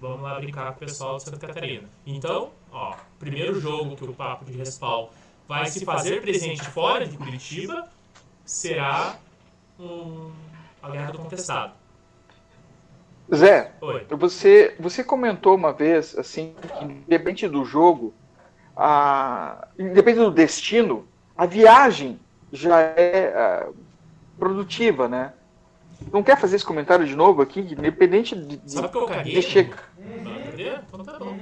[0.00, 1.88] Vamos lá brincar com o pessoal de Santa Catarina.
[2.06, 5.12] Então, ó, primeiro jogo que o Papo de Respal
[5.46, 7.88] vai se fazer presente fora de Curitiba
[8.44, 9.16] será
[9.78, 10.30] um,
[10.82, 11.72] a Guerra do Contestado.
[13.34, 14.06] Zé, Oi.
[14.10, 18.12] você, você comentou uma vez, assim, que independente do jogo,
[18.76, 22.20] a, independente do destino, a viagem
[22.52, 23.68] já é ah,
[24.38, 25.32] produtiva, né?
[26.12, 29.40] Não quer fazer esse comentário de novo aqui, independente de, de, Sabe que eu caguei?
[29.40, 30.78] de entendeu?
[30.88, 31.38] Então tá bom.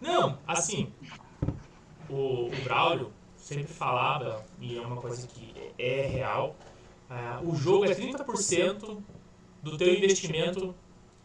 [0.00, 0.92] Não, assim,
[2.08, 6.56] o, o Braulio sempre falava, e é uma coisa que é real,
[7.08, 8.98] ah, o jogo é 30%
[9.62, 10.74] do teu investimento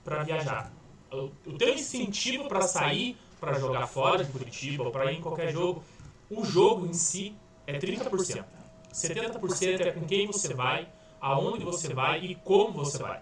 [0.03, 0.71] para viajar.
[1.11, 5.21] O, o teu incentivo para sair, para jogar fora de Curitiba, ou para ir em
[5.21, 5.83] qualquer jogo,
[6.29, 7.35] o jogo em si
[7.67, 8.43] é 30%.
[8.91, 10.87] 70% é com quem você vai,
[11.25, 13.19] aonde você vai e como você vai.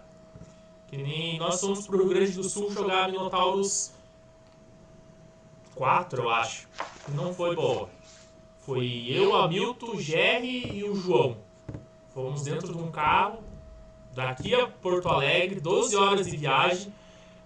[0.88, 3.92] Que nem nós fomos pro Rio Grande do Sul jogar Minotauros
[5.74, 6.68] 4, eu acho.
[7.08, 7.88] Não foi boa.
[8.60, 11.38] Foi eu, Hamilton, o Jerry e o João.
[12.12, 13.42] Fomos dentro de um carro,
[14.14, 16.92] Daqui a Porto Alegre, 12 horas de viagem.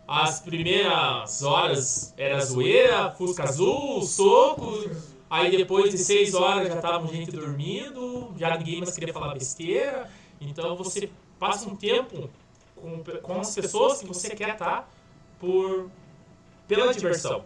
[0.07, 4.91] As primeiras horas era zoeira, Fusca Azul, soco.
[5.31, 10.11] Aí depois de 6 horas já estavam gente dormindo, já ninguém mais queria falar besteira.
[10.41, 12.31] Então você passa um tempo
[12.75, 14.91] com, com as pessoas que você quer estar
[15.39, 15.91] por,
[16.67, 17.45] pela diversão.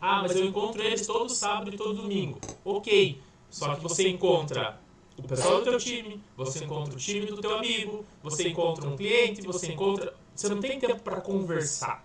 [0.00, 2.38] Ah, mas eu encontro eles todo sábado e todo domingo.
[2.64, 4.78] Ok, só que você encontra
[5.16, 8.96] o pessoal do teu time, você encontra o time do teu amigo, você encontra um
[8.96, 10.14] cliente, você encontra...
[10.34, 12.04] Você não tem tempo para conversar.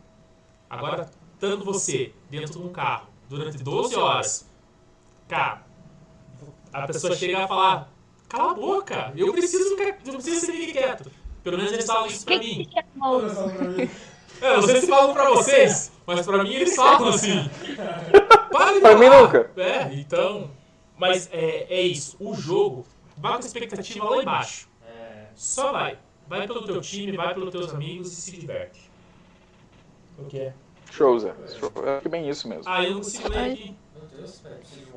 [0.70, 4.48] Agora, estando você dentro de um carro durante 12 horas,
[5.28, 5.66] cara,
[6.72, 7.92] a pessoa chega a falar,
[8.30, 9.76] cala a boca, eu preciso,
[10.06, 11.12] eu preciso ser quieto.
[11.44, 12.70] Pelo menos eles falam isso pra mim.
[14.42, 17.50] É, não sei se falam pra vocês, mas pra mim eles falam assim.
[18.52, 19.22] Para de Pra mim falar.
[19.24, 19.52] nunca.
[19.58, 20.50] É, então.
[20.98, 22.16] Mas é, é isso.
[22.20, 22.86] O jogo,
[23.18, 24.70] vai com a expectativa lá embaixo.
[25.36, 25.98] Só vai.
[26.28, 28.90] Vai pelo teu time, vai pelos teus amigos e se diverte.
[30.18, 30.54] O que é?
[30.92, 31.34] Show, Zé.
[31.58, 31.72] Show.
[31.86, 32.64] É que bem isso mesmo.
[32.66, 33.76] Ah, eu não consigo ler aqui.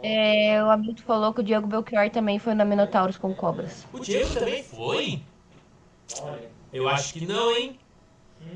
[0.03, 3.87] É, o amigo falou que o Diego Belchior também foi na Minotauros com cobras.
[3.93, 5.23] O Diego também foi?
[6.73, 7.79] Eu acho que não, hein?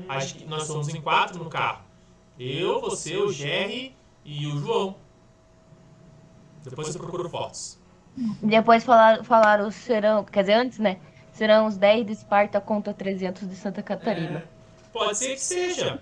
[0.09, 1.83] Acho que nós somos em quatro no carro.
[2.39, 4.95] Eu, você, o Jerry e o João.
[6.63, 7.79] Depois eu procuro fotos.
[8.41, 10.99] Depois falaram, falaram serão, quer dizer, antes, né?
[11.31, 14.43] Serão os 10 de Esparta contra 300 de Santa Catarina.
[14.91, 16.01] Pode ser que seja.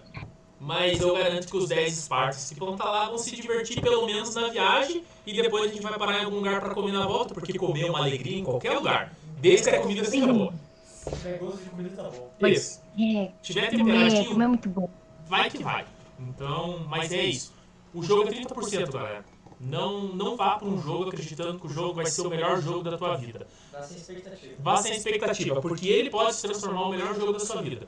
[0.59, 4.05] Mas eu garanto que os 10 Spartans que vão estar lá vão se divertir pelo
[4.05, 7.05] menos na viagem e depois a gente vai parar em algum lugar para comer na
[7.05, 9.13] volta, porque comer é uma alegria em qualquer lugar.
[9.39, 10.53] Desde que a comida seja boa.
[10.85, 12.31] Se tiver gosto de comida, tá bom.
[12.47, 12.81] Isso.
[12.97, 14.89] É, Se tiver temperadinho, comer é muito bom.
[15.27, 15.85] vai que vai.
[16.19, 17.53] Então, mas é isso.
[17.93, 19.25] O jogo é 30%, galera.
[19.59, 22.83] Não, não vá para um jogo acreditando que o jogo vai ser o melhor jogo
[22.89, 23.47] da tua vida.
[23.71, 24.53] Dá sem expectativa.
[24.59, 27.87] Vá sem expectativa, porque ele pode se transformar no melhor jogo da sua vida.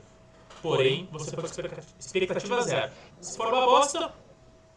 [0.62, 2.92] Porém, você foi com expectativa- zero.
[3.20, 4.12] Se for uma bosta,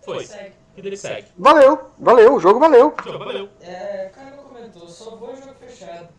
[0.02, 0.26] foi.
[0.26, 0.56] Segue.
[0.78, 1.28] E dele segue.
[1.38, 2.94] Valeu, valeu, o jogo valeu.
[3.00, 3.50] Então, valeu.
[3.62, 6.10] É, o cara comentou, só vou em jogo fechado.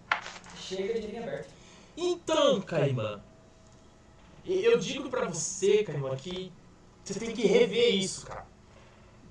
[0.58, 1.48] Chega de linha aberta.
[1.96, 3.20] Então, Caimã,
[4.46, 6.52] eu digo pra você, Caimã, que
[7.04, 8.46] você tem que rever isso, cara.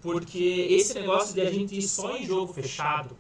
[0.02, 3.16] Porque esse negócio de a gente ir só em jogo fechado,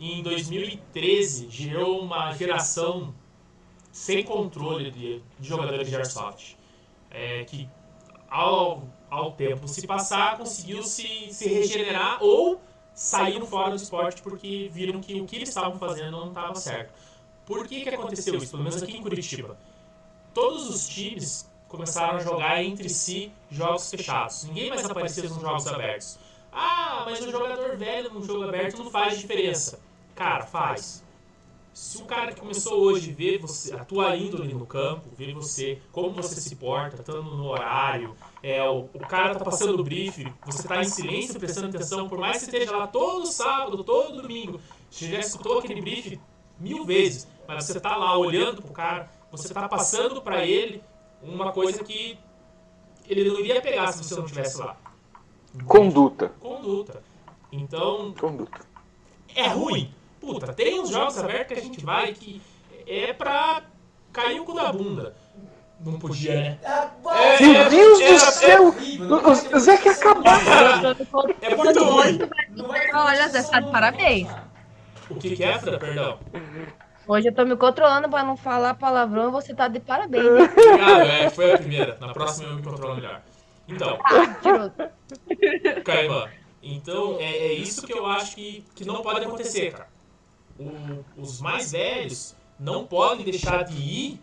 [0.00, 3.14] em 2013, gerou uma geração
[3.92, 6.56] sem controle de, de jogadores de Airsoft.
[7.10, 7.68] É, que
[8.28, 12.60] ao, ao tempo se passar, conseguiu se, se regenerar ou
[12.94, 16.92] saíram fora do esporte porque viram que o que eles estavam fazendo não estava certo.
[17.44, 18.52] Por que, que aconteceu isso?
[18.52, 19.58] Pelo menos aqui em Curitiba.
[20.32, 24.44] Todos os times começaram a jogar entre si jogos fechados.
[24.44, 26.18] Ninguém mais aparecia nos jogos abertos.
[26.50, 29.80] Ah, mas o jogador velho no jogo aberto não faz diferença.
[30.14, 31.01] Cara, faz.
[31.72, 35.80] Se o cara que começou hoje vê você, a tua índole no campo, vê você,
[35.90, 40.26] como você se porta, estando no horário, é, o, o cara tá passando o brief,
[40.44, 44.20] você tá em silêncio prestando atenção, por mais que você esteja lá todo sábado, todo
[44.20, 44.60] domingo,
[44.90, 46.20] você já escutou aquele brief
[46.60, 50.82] mil vezes, mas você tá lá olhando pro cara, você tá passando para ele
[51.22, 52.18] uma coisa que
[53.08, 54.76] ele não iria pegar se você não estivesse lá.
[55.66, 56.32] Conduta.
[56.38, 57.02] Conduta.
[57.50, 58.60] Então, Conduta.
[59.34, 59.94] é ruim.
[60.22, 62.40] Puta, tem uns jogos abertos que a gente vai que
[62.86, 63.60] é pra
[64.12, 65.16] cair o cu da bunda.
[65.84, 66.58] Não podia, né?
[66.64, 68.66] Ah, É, Meu Deus é, do céu!
[68.68, 70.38] horrível, não O Zé quer acabar.
[71.40, 72.18] É muito ruim.
[72.94, 74.28] Olha, Zé, tá de parabéns.
[75.10, 75.76] O que que é, Fran?
[75.80, 76.20] Perdão.
[77.08, 80.24] Hoje eu tô me controlando pra não falar palavrão, você tá de parabéns.
[80.24, 81.98] Obrigado, é, foi a primeira.
[82.00, 83.20] Na próxima eu me controlo melhor.
[83.66, 84.72] Então, Mentiroso.
[85.84, 86.28] Caimã,
[86.62, 89.88] então é, é isso que eu acho que, que não pode acontecer, cara.
[90.58, 94.20] O- os mais velhos não podem deixar de ir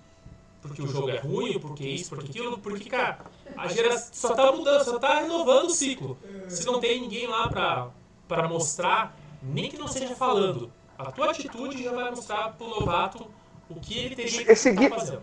[0.61, 3.19] porque o jogo é ruim, porque isso, porque aquilo, porque, cara,
[3.55, 6.17] a geração só tá mudando, só tá renovando o ciclo.
[6.47, 7.87] Se não tem ninguém lá pra,
[8.27, 13.25] pra mostrar, nem que não seja falando, a tua atitude já vai mostrar pro novato
[13.69, 15.21] o que ele teria que É seguir- estar fazendo.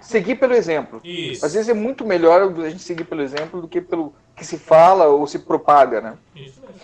[0.00, 1.00] Seguir pelo exemplo.
[1.02, 1.44] Isso.
[1.44, 4.56] Às vezes é muito melhor a gente seguir pelo exemplo do que pelo que se
[4.56, 6.16] fala ou se propaga, né?
[6.36, 6.76] Isso mesmo.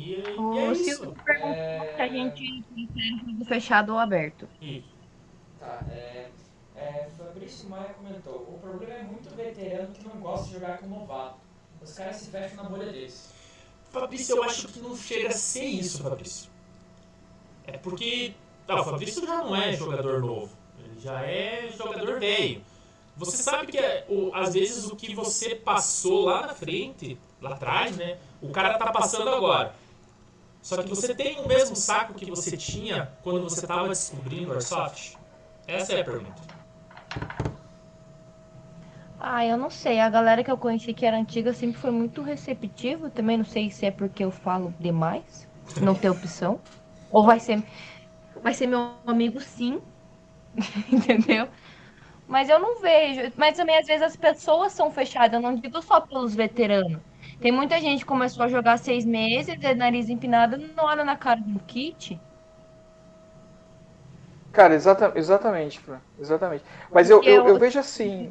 [0.00, 1.14] E, e O é Silvio isso.
[1.24, 4.48] perguntou se a gente prefere jogo fechado ou aberto.
[4.60, 4.88] Isso.
[5.58, 6.30] Tá, é,
[6.76, 10.86] é, Fabrício Maia comentou: o problema é muito veterano que não gosta de jogar com
[10.86, 11.36] novato.
[11.82, 13.30] Os caras se fecham na bolha deles.
[13.90, 16.50] Fabrício, eu acho que não chega a ser isso, Fabrício.
[17.66, 18.34] É porque.
[18.66, 20.50] Tá, o Fabrício já não é jogador novo.
[20.78, 22.62] Ele já é jogador velho.
[23.16, 27.50] Você sabe que é, o- às vezes o que você passou lá na frente, lá
[27.50, 28.18] atrás, né?
[28.40, 29.74] O cara tá passando agora.
[30.62, 34.54] Só que você tem o mesmo saco que você tinha quando você tava descobrindo o
[34.54, 35.16] Airsoft.
[35.66, 36.42] Essa é a pergunta.
[39.18, 40.00] Ah, eu não sei.
[40.00, 43.10] A galera que eu conheci que era antiga sempre foi muito receptiva.
[43.10, 45.46] Também não sei se é porque eu falo demais,
[45.80, 46.60] não tem opção.
[47.10, 47.62] Ou vai ser,
[48.42, 49.80] vai ser meu amigo sim.
[50.90, 51.48] Entendeu?
[52.26, 53.32] Mas eu não vejo.
[53.36, 55.34] Mas também às vezes as pessoas são fechadas.
[55.34, 57.00] Eu não digo só pelos veteranos.
[57.40, 61.16] Tem muita gente que começou a jogar seis meses, de nariz empinado, não olha na
[61.16, 62.20] cara do kit.
[64.52, 65.80] Cara, exata, exatamente,
[66.18, 66.64] exatamente.
[66.92, 68.28] Mas eu, eu, eu vejo assim.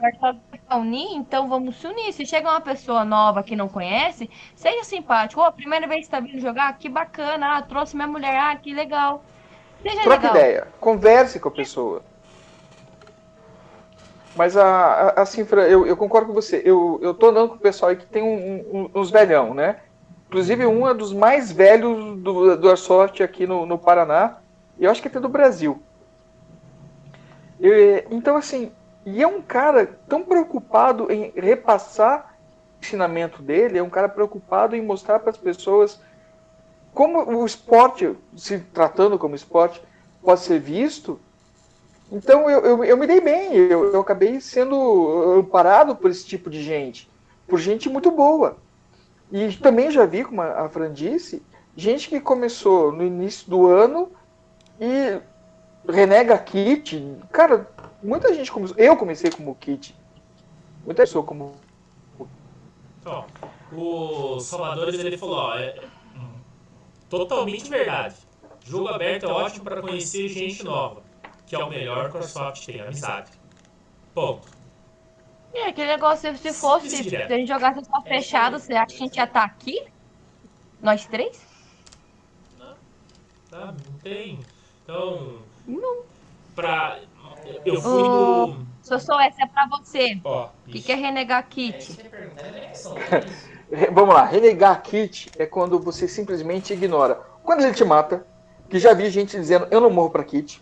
[0.69, 2.11] Unir, então vamos se unir.
[2.11, 5.41] Se chega uma pessoa nova que não conhece, seja simpático.
[5.41, 7.57] Ô, a primeira vez que você tá vindo jogar, que bacana.
[7.57, 9.23] Ah, trouxe minha mulher, ah, que legal.
[9.81, 10.35] Seja Troque legal.
[10.35, 12.03] ideia, converse com a pessoa.
[14.35, 16.61] Mas a, a- assim, eu, eu concordo com você.
[16.63, 19.77] Eu, eu tô andando com o pessoal aí que tem um- um- uns velhão, né?
[20.27, 24.37] Inclusive um é dos mais velhos do, do Airsoft aqui no, no Paraná.
[24.77, 25.81] E eu acho que até do Brasil.
[27.59, 28.71] E, então, assim,
[29.05, 32.35] e é um cara tão preocupado em repassar
[32.77, 35.99] o ensinamento dele, é um cara preocupado em mostrar para as pessoas
[36.93, 39.81] como o esporte, se tratando como esporte,
[40.23, 41.19] pode ser visto.
[42.11, 46.49] Então eu, eu, eu me dei bem, eu, eu acabei sendo amparado por esse tipo
[46.49, 47.09] de gente,
[47.47, 48.57] por gente muito boa.
[49.31, 51.43] E também já vi, como a Fran disse,
[51.75, 54.11] gente que começou no início do ano
[54.79, 55.19] e
[55.87, 57.17] renega kit.
[57.31, 57.69] Cara,
[58.01, 58.75] muita gente começou.
[58.77, 59.95] Eu comecei como kit.
[60.83, 61.53] Muita pessoa como.
[63.05, 63.25] Ó,
[63.71, 65.79] o Salvadores ele falou, ó, é
[66.15, 66.33] hum,
[67.07, 68.15] totalmente verdade.
[68.65, 71.01] Jogo aberto é ótimo para conhecer gente nova,
[71.49, 73.31] que é o melhor que a Soft tem, amizade.
[74.13, 74.47] Ponto.
[75.51, 79.05] É, aquele negócio, se fosse, se a gente jogasse só fechado, você acha que a
[79.07, 79.83] gente ia estar aqui?
[80.79, 81.41] Nós três?
[83.49, 83.65] Tá?
[83.65, 84.39] Não tem.
[84.83, 86.03] Então, Não.
[86.55, 86.99] pra.
[87.65, 88.63] Eu fui no.
[88.83, 90.21] Se eu sou essa, é pra você.
[90.23, 90.85] Ó, O que, isso.
[90.85, 91.99] que é renegar É kit?
[91.99, 93.15] É
[93.75, 93.75] é.
[93.75, 97.15] Re- Vamos lá, renegar kit é quando você simplesmente ignora.
[97.43, 98.23] Quando ele te mata,
[98.69, 100.61] que já vi gente dizendo eu não morro pra kit.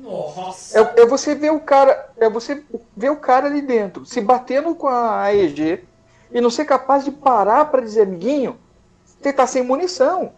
[0.00, 0.78] Nossa!
[0.78, 2.64] É, é você ver o cara, é você
[2.96, 5.84] ver o cara ali dentro, se batendo com a AEG
[6.32, 8.58] e não ser capaz de parar para dizer, amiguinho,
[9.20, 10.32] você tá sem munição.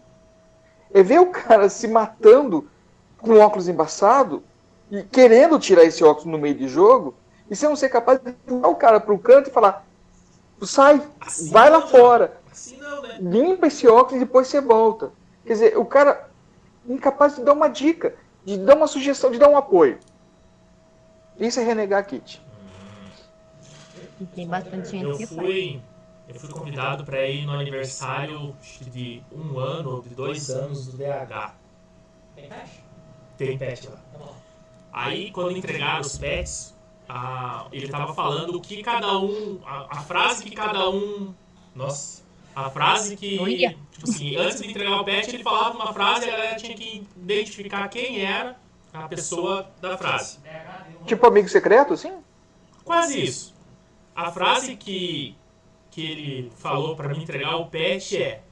[0.93, 2.67] É ver o cara se matando
[3.17, 4.43] com óculos embaçado
[4.91, 7.15] e querendo tirar esse óculos no meio de jogo
[7.49, 9.85] e você não ser capaz de pular o cara para o canto e falar,
[10.61, 13.17] sai, Assim vai lá não, fora, Assim não, né?
[13.21, 15.11] limpa esse óculos e depois você volta.
[15.45, 16.29] Quer dizer, o cara
[16.87, 19.99] incapaz de dar uma dica, de dar uma sugestão, de dar um apoio.
[21.39, 22.41] Isso é renegar kit.
[24.19, 25.81] E tem bastante gente Eu que fui,
[26.27, 30.97] eu fui convidado para ir no aniversário de um ano ou de dois anos do
[30.97, 31.53] DH.
[32.35, 32.71] Tem caixa?
[33.37, 33.97] Tem pet lá.
[34.11, 34.35] Tá bom.
[34.91, 36.75] Aí, quando entregaram os pets,
[37.09, 39.59] a- ele tava falando o que cada um.
[39.65, 41.33] A, a frase que cada um.
[41.75, 42.21] Nossa.
[42.55, 43.39] A frase que.
[44.03, 46.75] Tipo assim, antes de entregar o pet, ele falava uma frase e a galera tinha
[46.75, 48.57] que identificar quem era
[48.93, 50.39] a pessoa da frase.
[51.05, 52.13] Tipo amigo secreto, assim?
[52.83, 53.53] Quase isso.
[54.13, 55.37] A frase que,
[55.89, 58.43] que ele falou pra mim entregar o pet é,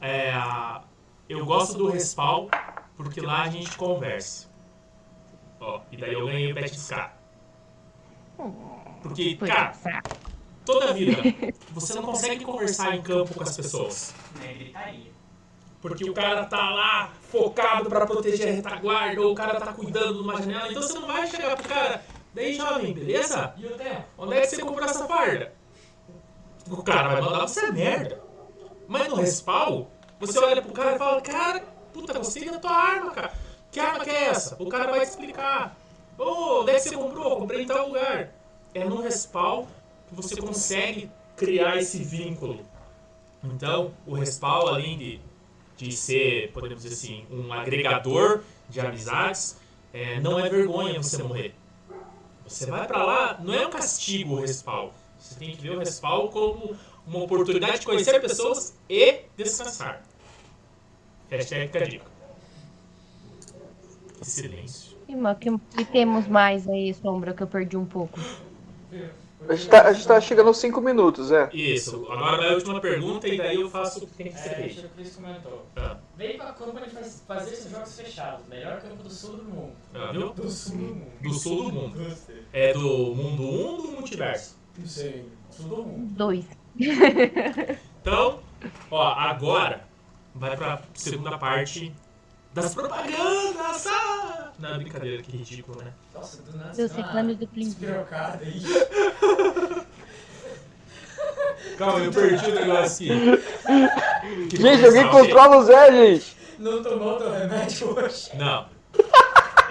[0.00, 0.82] é a-
[1.28, 2.48] Eu gosto do respawn
[2.96, 4.48] porque lá a gente conversa.
[5.58, 7.16] Ó, e daí eu ganhei o pet desse cara.
[9.02, 9.72] Porque, cara,
[10.66, 11.22] toda vida
[11.70, 14.12] você não consegue conversar em campo com as pessoas.
[14.34, 15.16] Gritaria.
[15.80, 20.14] Porque o cara tá lá focado pra proteger a retaguarda, ou o cara tá cuidando
[20.14, 22.04] de uma janela, então você não vai chegar pro cara.
[22.34, 23.54] Daí, jovem, beleza?
[23.56, 24.04] E o tempo?
[24.18, 25.54] Onde é que você comprou essa farda?
[26.68, 28.20] O cara vai mandar você a merda.
[28.88, 29.86] Mas no respawn,
[30.18, 33.32] você olha pro cara e fala, cara, puta, gostei da tua arma, cara.
[33.70, 34.56] Que arma que é essa?
[34.58, 35.76] O cara vai te explicar.
[36.18, 37.36] Ô, onde é que você comprou?
[37.36, 38.32] Comprei em tal lugar.
[38.74, 39.66] É no respawn
[40.08, 42.60] que você consegue criar esse vínculo.
[43.44, 45.20] Então, o respawn, além de,
[45.76, 49.58] de ser, podemos dizer assim, um agregador de amizades,
[49.92, 51.54] é, não é vergonha você morrer.
[52.46, 54.90] Você vai pra lá, não é um castigo o respawn.
[55.18, 56.76] Você tem que ver o respawn como
[57.06, 60.02] uma oportunidade de conhecer pessoas e descansar.
[61.30, 62.04] Hashtag fica a dica.
[64.22, 64.96] Silêncio.
[65.08, 68.18] E, que, que temos mais aí, Sombra, que eu perdi um pouco?
[69.48, 71.48] A gente tá, a gente tá chegando aos 5 minutos, é.
[71.52, 74.48] Isso, agora vai a última pergunta e daí eu faço o que tem que ser
[74.48, 74.70] É, feito.
[74.70, 75.66] isso que o Chris comentou.
[75.76, 78.46] Ah, Veio pra Company faz- fazer esses jogos fechados.
[78.48, 79.72] Melhor campo do sul do mundo.
[79.94, 80.30] ah, viu?
[80.32, 81.10] Do sul do mundo.
[81.22, 82.16] Do sul do mundo.
[82.52, 82.80] É do
[83.14, 84.56] mundo 1 ou do multiverso?
[84.78, 85.28] Não sei.
[85.50, 86.14] Sul do mundo.
[86.14, 86.44] Dois.
[88.00, 88.40] Então,
[88.90, 89.84] ó, agora
[90.34, 91.92] vai pra segunda parte
[92.56, 93.86] das propagandas.
[93.86, 94.50] Ah!
[94.58, 95.92] Não, brincadeira, que ridículo, né?
[96.14, 96.68] Nossa, do nada.
[96.70, 97.64] Dos deu uma reclames do Plim.
[97.66, 98.62] Despirocada aí.
[101.78, 104.48] Calma, eu perdi o negócio aqui.
[104.48, 106.36] Que Gente, alguém controla o Zé, gente.
[106.58, 108.30] Não tomou teu remédio hoje.
[108.36, 108.66] Não.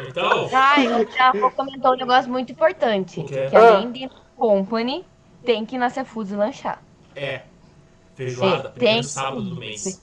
[0.08, 3.20] Então, Ai, o Thiago comentou um negócio muito importante.
[3.22, 3.48] O quê?
[3.50, 5.04] Que além de company,
[5.44, 6.82] tem que ir na Seafoods lanchar.
[7.16, 7.42] é.
[8.16, 9.50] Feijoada, Tem- primeiro tem sábado sim.
[9.50, 10.02] do mês.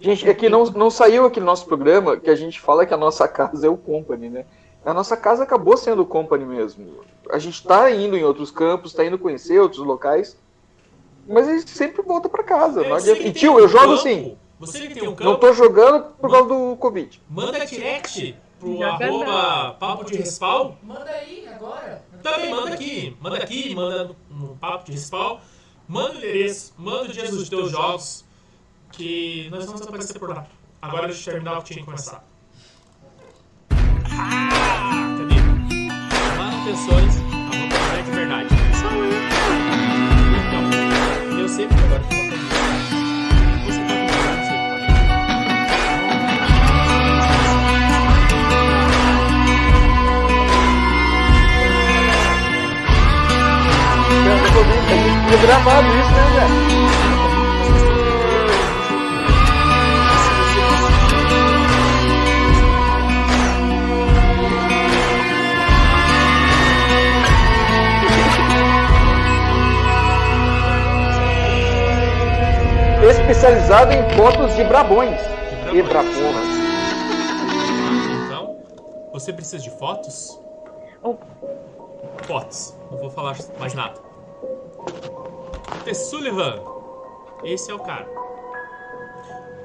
[0.00, 2.94] Gente, é que não, não saiu aqui no nosso programa que a gente fala que
[2.94, 4.46] a nossa casa é o company, né?
[4.84, 7.04] A nossa casa acabou sendo o company mesmo.
[7.30, 10.38] A gente tá indo em outros campos, tá indo conhecer outros locais,
[11.28, 12.82] mas a gente sempre volta pra casa.
[12.82, 13.28] Não Você adianta.
[13.28, 14.36] E tio, um eu jogo assim.
[14.58, 17.22] Você que tem um Não campo, tô jogando por causa do Covid.
[17.28, 20.72] manda direct pro Joga arroba papo de respawn.
[20.82, 22.04] Manda aí, agora.
[22.22, 25.38] Também manda aqui, manda aqui, manda no, no papo de respawn.
[25.88, 28.24] Manda o endereço, manda o dia dos teus jogos,
[28.92, 30.46] que nós vamos aparecer por lá.
[30.82, 32.24] Agora deixa eu terminar o que tinha que começar.
[34.12, 35.40] Ah, cadê?
[36.38, 38.48] Manutenções, a é de verdade.
[40.48, 42.30] Então, eu sei que agora que eu tô
[55.30, 55.70] Você tá com
[73.40, 75.18] Especializado em fotos de brabões
[75.72, 76.44] e brabonas.
[78.26, 78.58] Então,
[79.14, 80.38] você precisa de fotos?
[81.02, 81.16] Oh.
[82.26, 82.76] Fotos.
[82.90, 83.94] Não vou falar mais nada.
[85.84, 85.94] T.
[85.94, 86.60] Sullivan.
[87.42, 88.06] Esse é o cara.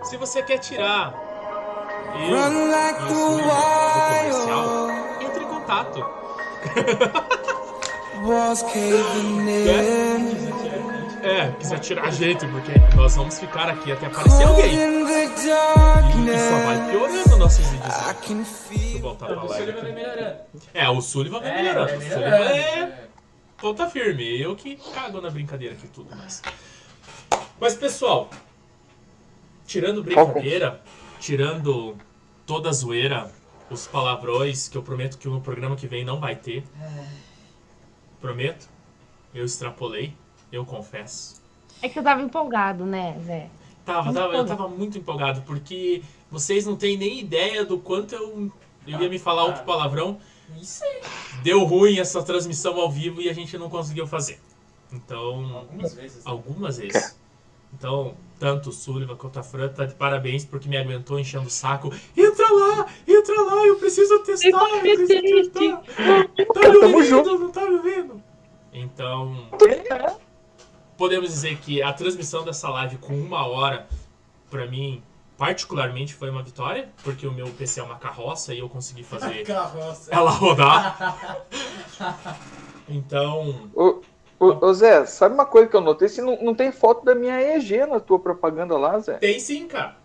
[0.03, 1.13] Se você quer tirar
[2.13, 5.99] eu Run like comercial, entre em contato.
[8.23, 9.49] Walls caving
[10.63, 10.64] in.
[11.25, 14.75] É, quiser tirar jeito, porque nós vamos ficar aqui até aparecer alguém.
[14.75, 17.95] E só vai piorando nossos vídeos.
[18.25, 19.65] Can Deixa eu voltar pra O live.
[19.65, 19.93] Sullivan vai aqui.
[19.93, 20.39] melhorando.
[20.73, 21.87] É, o Sullivan vai É, melhorando.
[21.87, 23.07] vai O Sullivan é É.
[23.59, 24.39] ponta firme.
[24.41, 26.41] Eu que cago na brincadeira aqui tudo mais.
[27.59, 28.29] Mas pessoal,
[29.65, 30.81] tirando brincadeira,
[31.19, 31.95] tirando
[32.45, 33.31] toda a zoeira,
[33.69, 36.63] os palavrões que eu prometo que no programa que vem não vai ter.
[38.21, 38.67] Prometo.
[39.33, 40.13] Eu extrapolei,
[40.55, 41.41] eu confesso.
[41.81, 43.49] É que eu tava empolgado, né, Zé?
[43.85, 46.01] Tava, tava, eu tava muito empolgado, porque
[46.31, 48.51] vocês não têm nem ideia do quanto eu,
[48.87, 50.17] eu ia me falar outro palavrão.
[50.59, 51.01] Isso aí.
[51.43, 54.39] Deu ruim essa transmissão ao vivo e a gente não conseguiu fazer.
[54.91, 56.25] Então, Algumas vezes.
[56.25, 57.15] algumas vezes.
[57.73, 61.49] Então, tanto o Sullivan quanto a Fran tá de parabéns porque me aguentou enchendo o
[61.49, 61.93] saco.
[62.15, 65.83] Entra lá, entra lá, eu preciso testar, eu preciso testar.
[66.53, 68.23] Tá me ouvindo, não tá me ouvindo?
[68.73, 69.47] Então,
[70.97, 73.87] podemos dizer que a transmissão dessa live com uma hora,
[74.49, 75.01] pra mim,
[75.37, 79.43] particularmente foi uma vitória, porque o meu PC é uma carroça e eu consegui fazer
[79.45, 80.13] Carroça.
[80.13, 81.17] ela rodar.
[82.87, 84.01] Então, Ô,
[84.39, 86.07] ô, ô, Zé, sabe uma coisa que eu notei?
[86.07, 89.15] Se não, não tem foto da minha EG na tua propaganda lá, Zé.
[89.17, 89.95] tem sim, cara.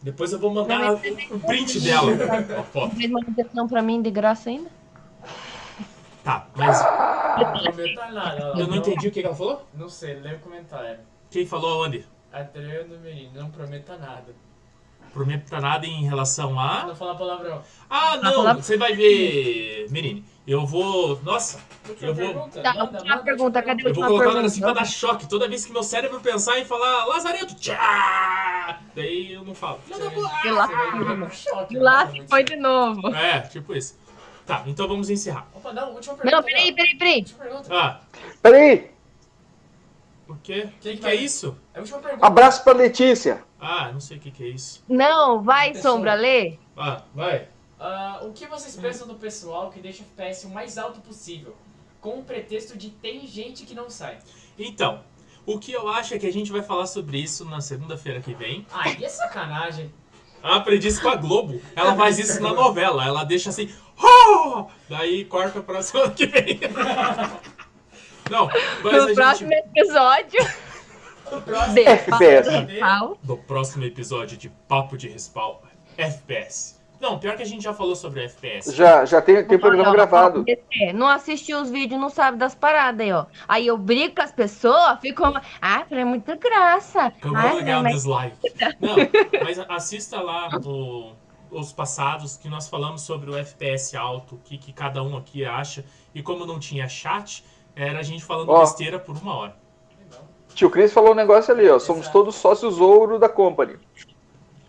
[0.00, 2.12] Depois eu vou mandar Não, um print dela.
[2.58, 2.94] a foto.
[2.94, 4.70] Fez manutenção pra mim de graça ainda?
[6.24, 8.52] Tá, mas Não prometa nada.
[8.56, 9.66] eu não entendi o que ela falou.
[9.74, 11.00] Não sei, lê o comentário.
[11.30, 12.06] Quem falou onde?
[12.32, 14.34] Adriano Menino, não prometa nada.
[15.12, 16.86] Prometa nada em relação a.
[16.86, 17.62] Não fala palavrão.
[17.90, 20.24] Ah, não, palavra- você vai ver, menine.
[20.46, 21.20] Eu vou.
[21.22, 22.62] Nossa, Última Eu vou- pergunta.
[22.62, 24.36] Tá, manda, última manda, pergunta, cadê eu vou colocar um pergunta.
[24.42, 25.28] negocinho pra dar choque.
[25.28, 28.80] Toda vez que meu cérebro pensar em falar Lazareto, tchá!
[28.94, 29.78] Daí eu não falo.
[29.90, 30.66] Lá,
[31.26, 32.12] um choque, e lá né?
[32.12, 33.08] se foi de novo.
[33.14, 33.98] É, tipo isso.
[34.46, 35.46] Tá, então vamos encerrar.
[35.54, 36.36] Opa, não, última pergunta.
[36.36, 37.18] Não, peraí, peraí, peraí.
[37.18, 37.68] Última pergunta.
[37.70, 38.00] Ah,
[38.42, 38.90] Peraí,
[40.28, 40.68] o quê?
[40.68, 41.56] O que, que que é isso?
[41.74, 42.26] É a última pergunta.
[42.26, 43.44] abraço pra Letícia.
[43.60, 44.82] Ah, não sei o que, que é isso.
[44.88, 45.74] Não, vai.
[45.74, 46.58] Sombra, lê.
[46.76, 47.48] Ah, vai.
[47.78, 51.54] Ah, o que vocês pensam do pessoal que deixa o FPS o mais alto possível?
[52.00, 54.18] Com o pretexto de tem gente que não sai.
[54.58, 55.00] Então,
[55.46, 58.34] o que eu acho é que a gente vai falar sobre isso na segunda-feira que
[58.34, 58.66] vem.
[58.72, 59.92] Aí é sacanagem.
[60.42, 61.60] Ah, aprendi isso com a Globo.
[61.76, 63.04] Ela faz isso na novela.
[63.06, 63.70] Ela deixa assim.
[64.02, 66.58] "Oh!" Daí corta pra semana que vem.
[68.30, 68.48] Não,
[68.82, 69.68] mas No a próximo gente.
[69.68, 70.40] episódio
[71.30, 72.50] O próximo FPS.
[73.24, 75.56] No próximo episódio de Papo de Respawn
[75.96, 76.80] FPS.
[77.02, 78.72] Não, pior que a gente já falou sobre FPS.
[78.76, 80.44] Já, já tem, tem programa gravado.
[80.94, 83.26] Não assistiu os vídeos, não sabe das paradas aí, ó.
[83.48, 85.24] Aí eu brigo com as pessoas, fico.
[85.60, 87.12] Ah, é muita graça.
[87.24, 87.94] Eu Ai, vou ligar um mas...
[87.94, 88.36] dislike.
[88.80, 88.94] Não,
[89.44, 91.10] mas assista lá o-
[91.50, 95.44] os passados que nós falamos sobre o FPS alto, o que, que cada um aqui
[95.44, 95.84] acha.
[96.14, 97.44] E como não tinha chat,
[97.74, 98.60] era a gente falando Ó.
[98.60, 99.56] besteira por uma hora.
[100.54, 101.80] Tio Cris falou um negócio ali, ó.
[101.80, 102.12] Somos Exato.
[102.18, 103.76] todos sócios ouro da Company.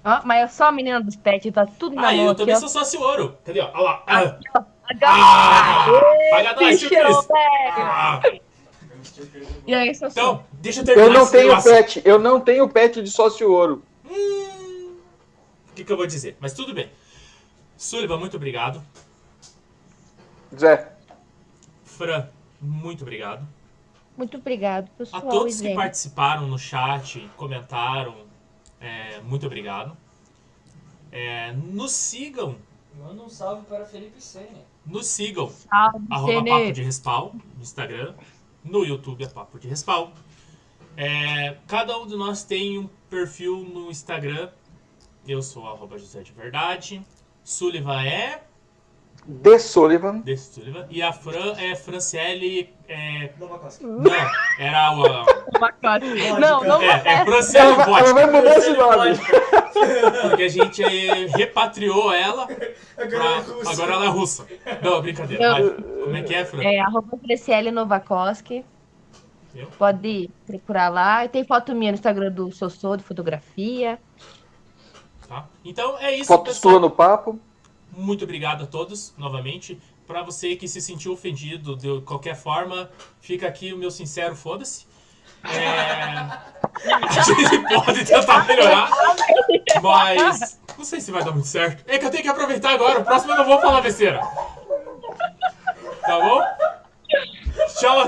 [0.06, 2.40] Ó, mas eu sou a menina dos pets, tá tudo na Ah, mão eu aqui,
[2.40, 2.60] também ó.
[2.60, 3.38] sou sócio ouro.
[3.46, 3.62] Cadê?
[3.62, 3.72] ó?
[3.74, 4.04] Olha lá.
[4.06, 4.64] Ah, Aqui, ó.
[5.06, 5.86] ah,
[6.32, 7.28] paga nós, tio Bichão, Cris.
[7.28, 7.78] velho.
[7.78, 8.22] Ah,
[9.66, 11.72] E aí, seu então, deixa eu terminar Eu não tenho negócio.
[11.72, 13.84] pet, eu não tenho pet de sócio ouro.
[14.10, 14.98] Hum,
[15.70, 16.36] O que, que eu vou dizer?
[16.40, 16.90] Mas tudo bem.
[17.78, 18.82] Sullivan, muito obrigado.
[20.58, 20.92] Zé,
[21.84, 22.28] Fran,
[22.62, 23.48] muito obrigado.
[24.18, 25.22] Muito obrigado, A pessoal.
[25.24, 28.16] todos e que participaram no chat, comentaram,
[28.84, 29.96] é, muito obrigado.
[31.12, 32.58] É, nos sigam,
[33.00, 34.62] Manda um salve para Felipe Sene.
[34.86, 36.50] nos sigam, Salve, arroba.
[36.50, 38.14] Papo de Respawn, no Instagram,
[38.64, 40.12] no YouTube é Papo de Respawn.
[40.96, 44.52] É, cada um de nós tem um perfil no Instagram,
[45.28, 47.04] eu sou arroba José de Verdade,
[47.44, 48.44] Sullivan é
[49.26, 50.20] De Sullivan.
[50.20, 53.50] de Sullivan, e a Fran é Franciele, é, não,
[54.60, 56.40] era o...
[56.40, 58.14] Não, não É, é Ela, Franciele ela Bote.
[58.14, 59.18] vai mudar esse nome.
[60.30, 60.84] Porque a gente
[61.38, 62.44] repatriou ela.
[62.98, 63.74] Agora pra- é.
[63.74, 64.46] Agora ela é russa.
[64.82, 65.52] Não, brincadeira.
[65.52, 65.70] Vai.
[65.70, 66.64] Como é que é, Fran?
[66.64, 68.66] É, arroba Franciele Novakoski.
[69.56, 69.68] Eu?
[69.78, 71.24] Pode procurar lá.
[71.26, 74.00] E tem foto minha no Instagram do Sossô, de fotografia.
[75.28, 75.46] Tá?
[75.64, 76.74] Então é isso, Fotos pessoal.
[76.74, 77.40] tua no papo.
[77.96, 79.80] Muito obrigado a todos, novamente.
[80.06, 82.90] Pra você que se sentiu ofendido de qualquer forma,
[83.22, 84.86] fica aqui o meu sincero foda-se.
[85.44, 88.90] É, A gente pode tentar melhorar,
[89.82, 91.84] mas não sei se vai dar muito certo.
[91.88, 94.20] É que eu tenho que aproveitar agora, o próximo eu não vou falar besteira.
[96.02, 96.42] Tá bom?
[97.80, 98.00] Tchau,